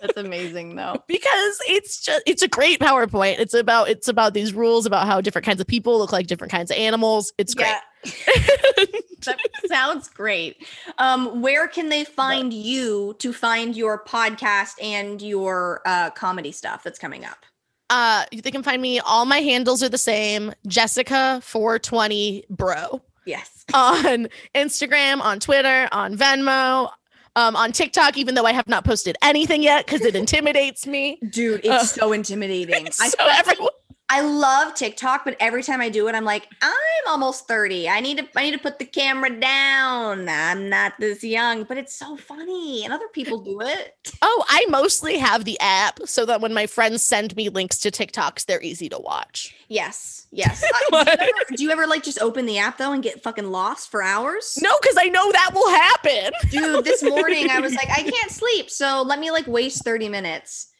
[0.00, 1.02] That's amazing though.
[1.08, 3.38] because it's just it's a great PowerPoint.
[3.38, 6.50] It's about it's about these rules about how different kinds of people look like different
[6.50, 7.32] kinds of animals.
[7.38, 7.74] It's great.
[8.04, 10.56] that sounds great.
[10.98, 16.82] Um, where can they find you to find your podcast and your uh, comedy stuff
[16.82, 17.44] that's coming up?
[17.90, 19.00] Uh, they can find me.
[19.00, 20.52] All my handles are the same.
[20.66, 23.02] Jessica 420 bro.
[23.26, 23.64] Yes.
[23.74, 26.90] on Instagram, on Twitter, on Venmo,
[27.36, 31.18] um, on TikTok, even though I have not posted anything yet because it intimidates me.
[31.30, 32.86] Dude, it's uh, so intimidating.
[32.86, 33.70] It's I so everyone.
[34.12, 36.72] I love TikTok, but every time I do it, I'm like, I'm
[37.06, 37.88] almost 30.
[37.88, 40.28] I need to I need to put the camera down.
[40.28, 42.84] I'm not this young, but it's so funny.
[42.84, 43.96] And other people do it.
[44.20, 47.92] Oh, I mostly have the app so that when my friends send me links to
[47.92, 49.54] TikToks, they're easy to watch.
[49.68, 50.26] Yes.
[50.32, 50.64] Yes.
[50.92, 53.22] Uh, do, you ever, do, you ever, like just open the app though and get
[53.22, 54.58] fucking lost for hours?
[54.60, 56.32] No, because I know that will happen.
[56.50, 58.70] Dude, this morning I was like, I can't sleep.
[58.70, 60.70] So let me like waste 30 minutes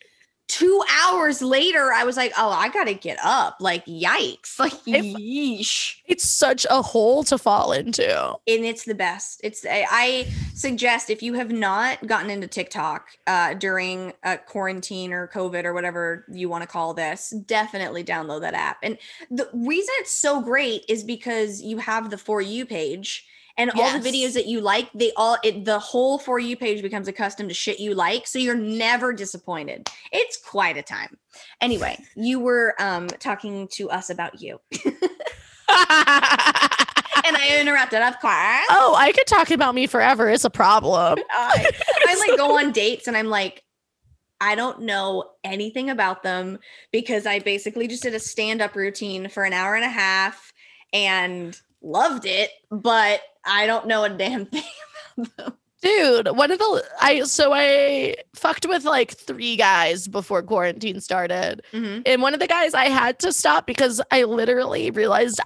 [0.51, 3.59] two hours later, I was like, oh, I gotta get up.
[3.61, 4.59] Like, yikes.
[4.61, 5.96] Like, yeesh.
[6.05, 8.36] It's such a hole to fall into.
[8.46, 9.40] And it's the best.
[9.42, 15.28] It's I suggest if you have not gotten into TikTok uh, during a quarantine or
[15.28, 18.78] COVID or whatever you want to call this, definitely download that app.
[18.82, 18.98] And
[19.30, 23.24] the reason it's so great is because you have the for you page
[23.57, 23.94] and yes.
[23.94, 27.09] all the videos that you like they all it, the whole for you page becomes
[27.09, 31.16] accustomed to shit you like so you're never disappointed it's quite a time
[31.61, 34.61] anyway you were um talking to us about you
[37.24, 38.66] and I interrupted, of course.
[38.70, 40.28] Oh, I could talk about me forever.
[40.28, 41.18] It's a problem.
[41.30, 41.70] I,
[42.09, 43.62] I like go on dates and I'm like,
[44.40, 46.59] I don't know anything about them
[46.92, 50.53] because I basically just did a stand up routine for an hour and a half
[50.92, 54.62] and loved it, but I don't know a damn thing
[55.18, 55.55] about them.
[55.83, 61.62] Dude, one of the I so I fucked with like three guys before quarantine started.
[61.72, 62.03] Mm-hmm.
[62.05, 65.41] And one of the guys I had to stop because I literally realized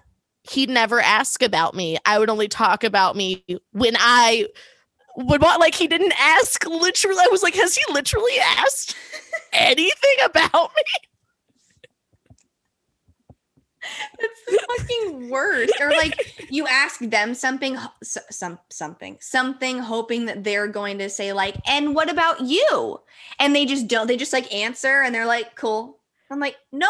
[0.50, 1.98] he'd never ask about me.
[2.04, 4.48] I would only talk about me when I
[5.16, 8.96] would want like he didn't ask literally I was like, has he literally asked
[9.52, 11.08] anything about me?
[14.20, 15.74] That's the fucking worst.
[15.80, 21.32] Or like you ask them something, some something, something, hoping that they're going to say
[21.32, 23.00] like, "And what about you?"
[23.38, 24.06] And they just don't.
[24.06, 25.98] They just like answer, and they're like, "Cool."
[26.30, 26.88] I'm like, "No,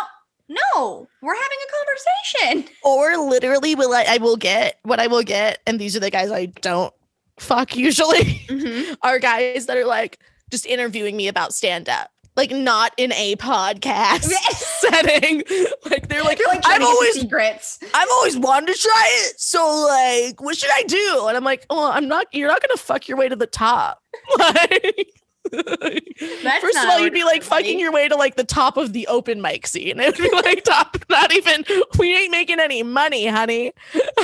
[0.49, 4.05] no, we're having a conversation." Or literally, will I?
[4.09, 6.95] I will get what I will get, and these are the guys I don't
[7.39, 8.25] fuck usually.
[8.49, 8.95] Mm-hmm.
[9.03, 10.19] are guys that are like
[10.51, 14.25] just interviewing me about stand up like not in a podcast
[14.81, 15.43] setting.
[15.85, 17.79] Like they're like, like I've always secrets.
[17.95, 19.41] I've always wanted to try it.
[19.41, 21.27] So like, what should I do?
[21.29, 22.27] And I'm like, oh, I'm not.
[22.33, 24.01] You're not gonna fuck your way to the top.
[24.39, 25.09] Like.
[25.53, 29.07] First of all, you'd be like fucking your way to like the top of the
[29.09, 30.01] open mic scene.
[30.01, 31.65] It'd be like top, not even.
[31.99, 33.73] We ain't making any money, honey.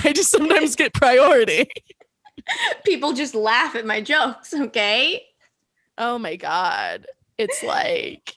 [0.03, 1.69] I just sometimes get priority.
[2.87, 4.55] People just laugh at my jokes.
[4.55, 5.23] Okay.
[5.99, 7.07] Oh my god
[7.41, 8.37] it's like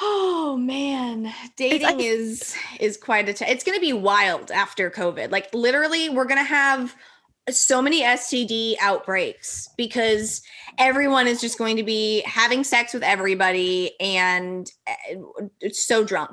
[0.00, 1.32] oh man.
[1.56, 5.30] Dating is is quite a t- it's going to be wild after covid.
[5.30, 6.94] Like literally we're going to have
[7.50, 10.40] so many std outbreaks because
[10.78, 15.16] everyone is just going to be having sex with everybody and eh,
[15.60, 16.30] it's so drunk.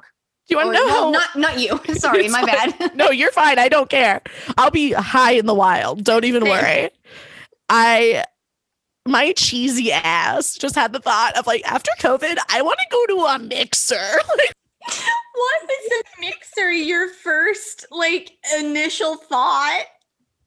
[0.48, 1.80] Do you want to know how not not you.
[1.96, 2.96] Sorry my bad.
[2.96, 3.60] No you're fine.
[3.60, 4.22] I don't care.
[4.58, 6.04] I'll be high in the wild.
[6.04, 6.90] Don't even worry.
[7.70, 8.26] I
[9.08, 13.06] my cheesy ass just had the thought of like after COVID, I want to go
[13.08, 13.96] to a mixer.
[14.38, 14.54] like,
[15.34, 19.84] what was a mixer your first like initial thought?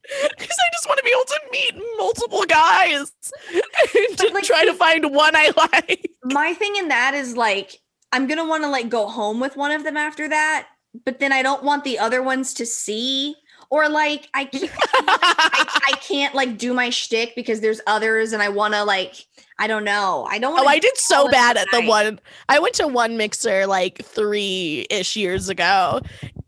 [0.03, 3.11] Because I just want to be able to meet multiple guys
[3.51, 6.11] and to like, try to find one I like.
[6.25, 7.79] My thing in that is like
[8.13, 10.69] I'm gonna want to like go home with one of them after that,
[11.05, 13.35] but then I don't want the other ones to see
[13.71, 18.43] or like I can't, I, I, can't like do my shtick because there's others and
[18.43, 19.27] I want to like
[19.59, 20.59] I don't know I don't.
[20.59, 22.21] Oh, I did so bad at the one.
[22.49, 26.01] I went to one mixer like three ish years ago,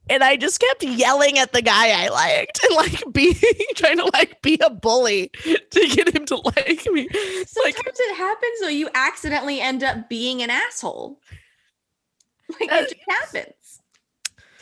[0.08, 3.34] and I just kept yelling at the guy I liked and like being
[3.74, 7.08] trying to like be a bully to get him to like me.
[7.08, 8.68] Sometimes like, it happens though.
[8.68, 11.20] You accidentally end up being an asshole.
[12.60, 13.80] Like it just happens.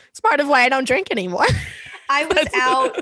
[0.09, 1.45] It's part of why I don't drink anymore.
[2.09, 2.97] I was out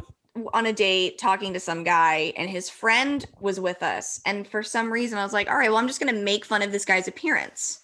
[0.54, 4.20] on a date talking to some guy and his friend was with us.
[4.26, 6.46] And for some reason, I was like, all right, well, I'm just going to make
[6.46, 7.82] fun of this guy's appearance.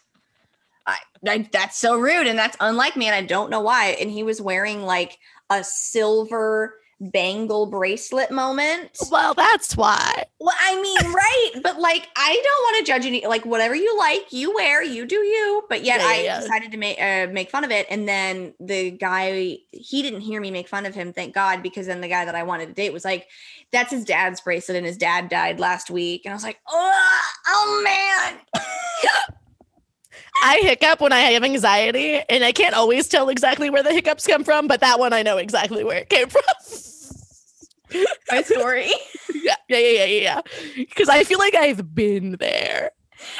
[0.88, 0.98] I,
[1.28, 3.06] I, that's so rude and that's unlike me.
[3.06, 3.98] And I don't know why.
[4.00, 8.98] And he was wearing like a silver bangle bracelet moment.
[9.12, 10.26] Well, that's why.
[10.40, 11.52] Well, I mean, right.
[11.64, 15.06] but like, I don't want to judge any, like, whatever you like, you wear, you
[15.06, 15.64] do you.
[15.70, 16.40] But yet yeah, I yeah.
[16.42, 17.88] decided to make, uh, make fun of it.
[17.90, 21.88] And then the guy, he didn't hear me make fun of him, thank God, because
[21.88, 23.28] then the guy that I wanted to date was like,
[23.72, 26.24] that's his dad's bracelet and his dad died last week.
[26.26, 28.40] And I was like, oh, oh man.
[30.42, 34.26] I hiccup when I have anxiety, and I can't always tell exactly where the hiccups
[34.26, 36.44] come from, but that one I know exactly where it came from.
[38.32, 38.92] My story.
[39.36, 40.42] yeah, yeah, yeah, yeah, yeah.
[40.76, 42.92] Because I feel like I've been there.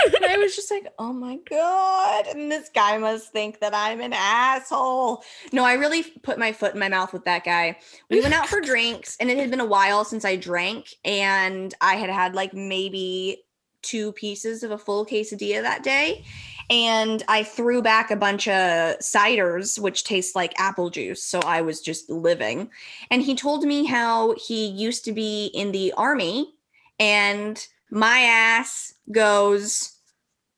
[0.06, 2.28] and I was just like, oh my God.
[2.28, 5.24] And this guy must think that I'm an asshole.
[5.54, 7.78] No, I really put my foot in my mouth with that guy.
[8.10, 11.74] We went out for drinks, and it had been a while since I drank, and
[11.80, 13.44] I had had like maybe
[13.82, 16.26] two pieces of a full quesadilla that day.
[16.70, 21.24] And I threw back a bunch of ciders, which taste like apple juice.
[21.24, 22.70] So I was just living.
[23.10, 26.54] And he told me how he used to be in the army
[27.00, 29.96] and my ass goes,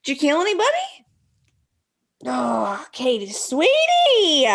[0.04, 0.68] Did you kill anybody?
[2.26, 4.48] Oh, Katie, sweetie,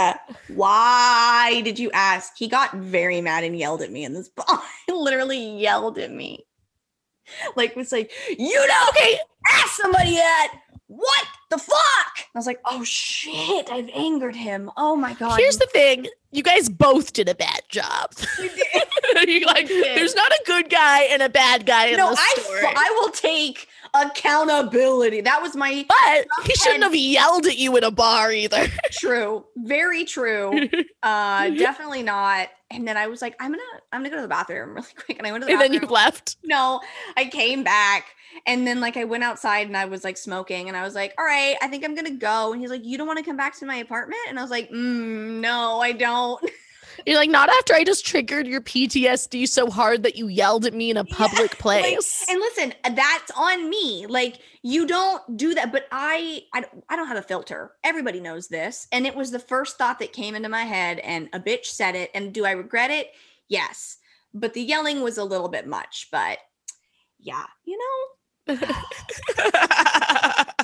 [0.48, 2.36] why did you ask?
[2.36, 4.62] He got very mad and yelled at me in this bar.
[4.88, 6.46] Literally yelled at me.
[7.56, 9.18] Like, was like, you know, okay,
[9.52, 10.60] ask somebody that
[10.96, 12.18] what the fuck?
[12.34, 14.70] I was like, oh shit, I've angered him.
[14.76, 15.38] Oh my god.
[15.38, 16.06] Here's the thing.
[16.32, 18.12] You guys both did a bad job.
[19.26, 22.60] you like there's not a good guy and a bad guy in no, the story.
[22.64, 25.20] I, I will take accountability.
[25.20, 28.66] That was my But he shouldn't have yelled at you in a bar either.
[28.90, 29.44] true.
[29.56, 30.68] Very true.
[31.02, 32.48] Uh definitely not.
[32.70, 35.18] And then I was like, I'm gonna I'm gonna go to the bathroom really quick.
[35.18, 35.80] And I went to the and bathroom.
[35.80, 36.36] then you left.
[36.44, 36.80] No,
[37.16, 38.15] I came back
[38.46, 41.14] and then like I went outside and I was like smoking and I was like,
[41.18, 42.52] all right, I think I'm gonna go.
[42.52, 44.20] And he's like, you don't want to come back to my apartment?
[44.28, 46.42] And I was like, mm, no, I don't.
[47.04, 50.72] You're like, not after I just triggered your PTSD so hard that you yelled at
[50.72, 52.24] me in a public yeah, place.
[52.26, 54.06] Like, and listen, that's on me.
[54.06, 55.72] Like, you don't do that.
[55.72, 57.72] But I, I, I don't have a filter.
[57.84, 58.86] Everybody knows this.
[58.92, 61.94] And it was the first thought that came into my head, and a bitch said
[61.94, 62.10] it.
[62.14, 63.12] And do I regret it?
[63.48, 63.98] Yes.
[64.32, 66.08] But the yelling was a little bit much.
[66.10, 66.38] But
[67.18, 68.14] yeah, you know,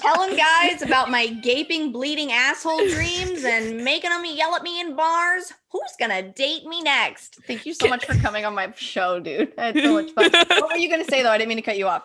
[0.01, 4.95] telling guys about my gaping, bleeding asshole dreams and making them yell at me in
[4.95, 5.53] bars.
[5.70, 7.41] Who's gonna date me next?
[7.47, 9.53] Thank you so much for coming on my show, dude.
[9.59, 10.30] I had so much fun.
[10.33, 11.30] what were you gonna say though?
[11.30, 12.05] I didn't mean to cut you off.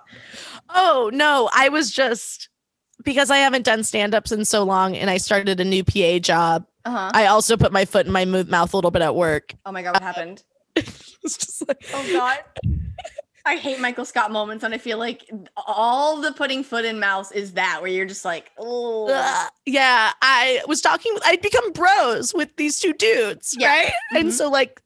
[0.69, 2.49] Oh no, I was just
[3.03, 6.65] because I haven't done stand-ups in so long and I started a new PA job.
[6.85, 7.11] Uh-huh.
[7.13, 9.53] I also put my foot in my mouth a little bit at work.
[9.65, 10.43] Oh my god, what happened?
[10.75, 12.39] it's just like Oh god.
[13.47, 17.33] I hate Michael Scott moments, and I feel like all the putting foot in mouth
[17.33, 19.07] is that where you're just like, oh,
[19.65, 20.11] yeah.
[20.21, 21.15] I was talking.
[21.25, 23.69] I'd become bros with these two dudes, yeah.
[23.69, 23.87] right?
[23.87, 24.17] Mm-hmm.
[24.17, 24.81] And so like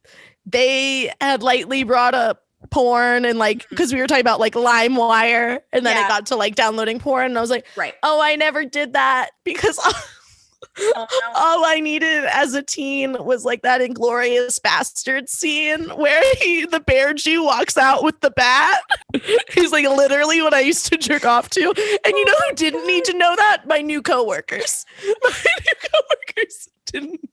[0.45, 3.97] they had lightly brought up porn and like because mm-hmm.
[3.97, 6.05] we were talking about like LimeWire, and then yeah.
[6.05, 8.93] I got to like downloading porn, and I was like, right, oh, I never did
[8.93, 9.79] that because.
[10.79, 11.31] Oh, no.
[11.35, 16.79] All I needed as a teen was like that inglorious Bastard scene where he the
[16.79, 18.81] bear Jew walks out with the bat.
[19.53, 21.61] He's like literally what I used to jerk off to.
[21.61, 23.67] And you oh know who didn't need to know that?
[23.67, 24.85] My new coworkers.
[25.23, 27.29] My new coworkers didn't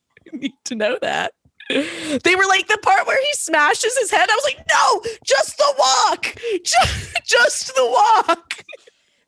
[0.32, 1.32] need to know that.
[1.68, 4.28] They were like the part where he smashes his head.
[4.28, 8.64] I was like, no, just the walk, just, just the walk.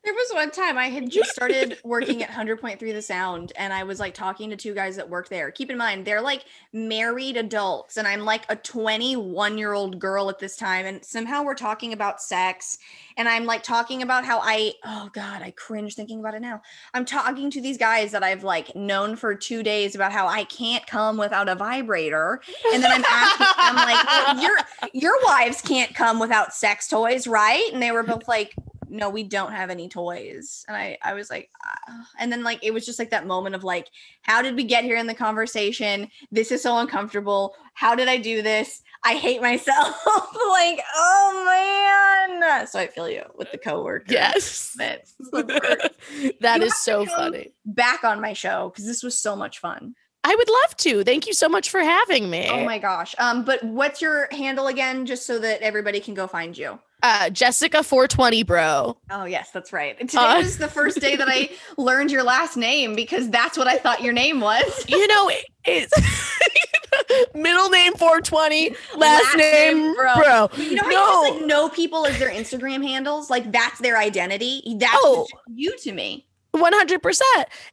[0.03, 3.83] There was one time I had just started working at 100.3 The Sound and I
[3.83, 5.49] was like talking to two guys that work there.
[5.49, 6.43] Keep in mind, they're like
[6.73, 10.85] married adults and I'm like a 21 year old girl at this time.
[10.85, 12.79] And somehow we're talking about sex
[13.15, 16.61] and I'm like talking about how I, oh God, I cringe thinking about it now.
[16.93, 20.43] I'm talking to these guys that I've like known for two days about how I
[20.43, 22.41] can't come without a vibrator.
[22.73, 24.57] And then I'm asking, I'm like, well, your,
[24.91, 27.69] your wives can't come without sex toys, right?
[27.71, 28.53] And they were both like,
[28.93, 30.63] no we don't have any toys.
[30.67, 32.07] And i i was like ah.
[32.19, 33.89] and then like it was just like that moment of like
[34.21, 36.09] how did we get here in the conversation?
[36.31, 37.55] This is so uncomfortable.
[37.73, 38.81] How did i do this?
[39.03, 39.95] I hate myself.
[40.53, 42.67] Like oh man.
[42.67, 44.73] So i feel you with the coworker yes.
[44.79, 47.53] that is so funny.
[47.65, 49.95] back on my show because this was so much fun.
[50.23, 51.03] I would love to.
[51.03, 52.47] Thank you so much for having me.
[52.49, 53.13] Oh my gosh.
[53.19, 56.79] Um, but what's your handle again, just so that everybody can go find you?
[57.03, 58.97] Uh, Jessica 420, bro.
[59.11, 59.99] Oh yes, that's right.
[59.99, 63.67] Today uh, was the first day that I learned your last name because that's what
[63.67, 64.85] I thought your name was.
[64.87, 65.29] You know,
[65.65, 65.91] it's
[67.35, 70.15] middle name 420, last, last name, name, bro.
[70.15, 70.49] bro.
[70.55, 70.95] You know how no.
[70.95, 73.29] you just like know people as their Instagram handles?
[73.29, 74.63] Like that's their identity.
[74.79, 75.27] That's oh.
[75.47, 76.25] you to me.
[76.55, 77.21] 100%.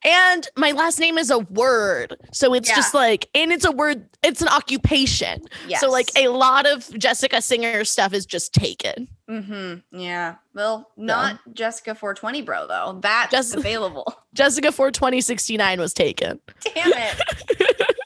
[0.05, 2.17] And my last name is a word.
[2.33, 2.77] So it's yeah.
[2.77, 5.43] just like, and it's a word, it's an occupation.
[5.69, 5.81] Yes.
[5.81, 9.09] So, like, a lot of Jessica Singer stuff is just taken.
[9.31, 9.99] Mm-hmm.
[9.99, 10.37] Yeah.
[10.55, 11.53] Well, not yeah.
[11.53, 12.99] Jessica 420, bro, though.
[13.01, 14.13] That's just available.
[14.35, 16.41] Jessica 42069 was taken.
[16.75, 17.97] Damn it.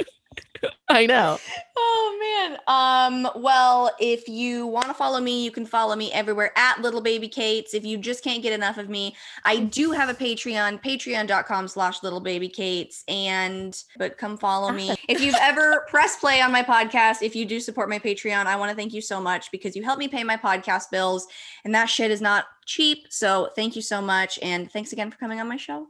[0.89, 1.39] I know.
[1.76, 2.59] Oh man.
[2.66, 7.01] Um, well, if you want to follow me, you can follow me everywhere at Little
[7.01, 7.72] Baby Kates.
[7.72, 12.03] If you just can't get enough of me, I do have a Patreon, patreon.com slash
[12.03, 13.03] little baby Kates.
[13.09, 14.95] And but come follow me.
[15.09, 18.57] if you've ever pressed play on my podcast, if you do support my Patreon, I
[18.57, 21.26] want to thank you so much because you help me pay my podcast bills.
[21.64, 23.07] And that shit is not cheap.
[23.09, 24.39] So thank you so much.
[24.43, 25.89] And thanks again for coming on my show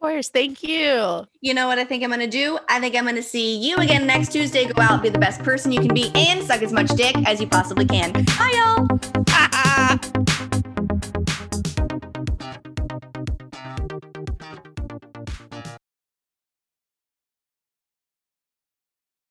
[0.00, 0.28] course.
[0.28, 1.26] Thank you.
[1.40, 2.58] You know what I think I'm going to do?
[2.68, 4.66] I think I'm going to see you again next Tuesday.
[4.66, 7.40] Go out, be the best person you can be, and suck as much dick as
[7.40, 8.12] you possibly can.
[8.12, 8.86] Bye, y'all.
[9.30, 10.35] Ah, ah, ah.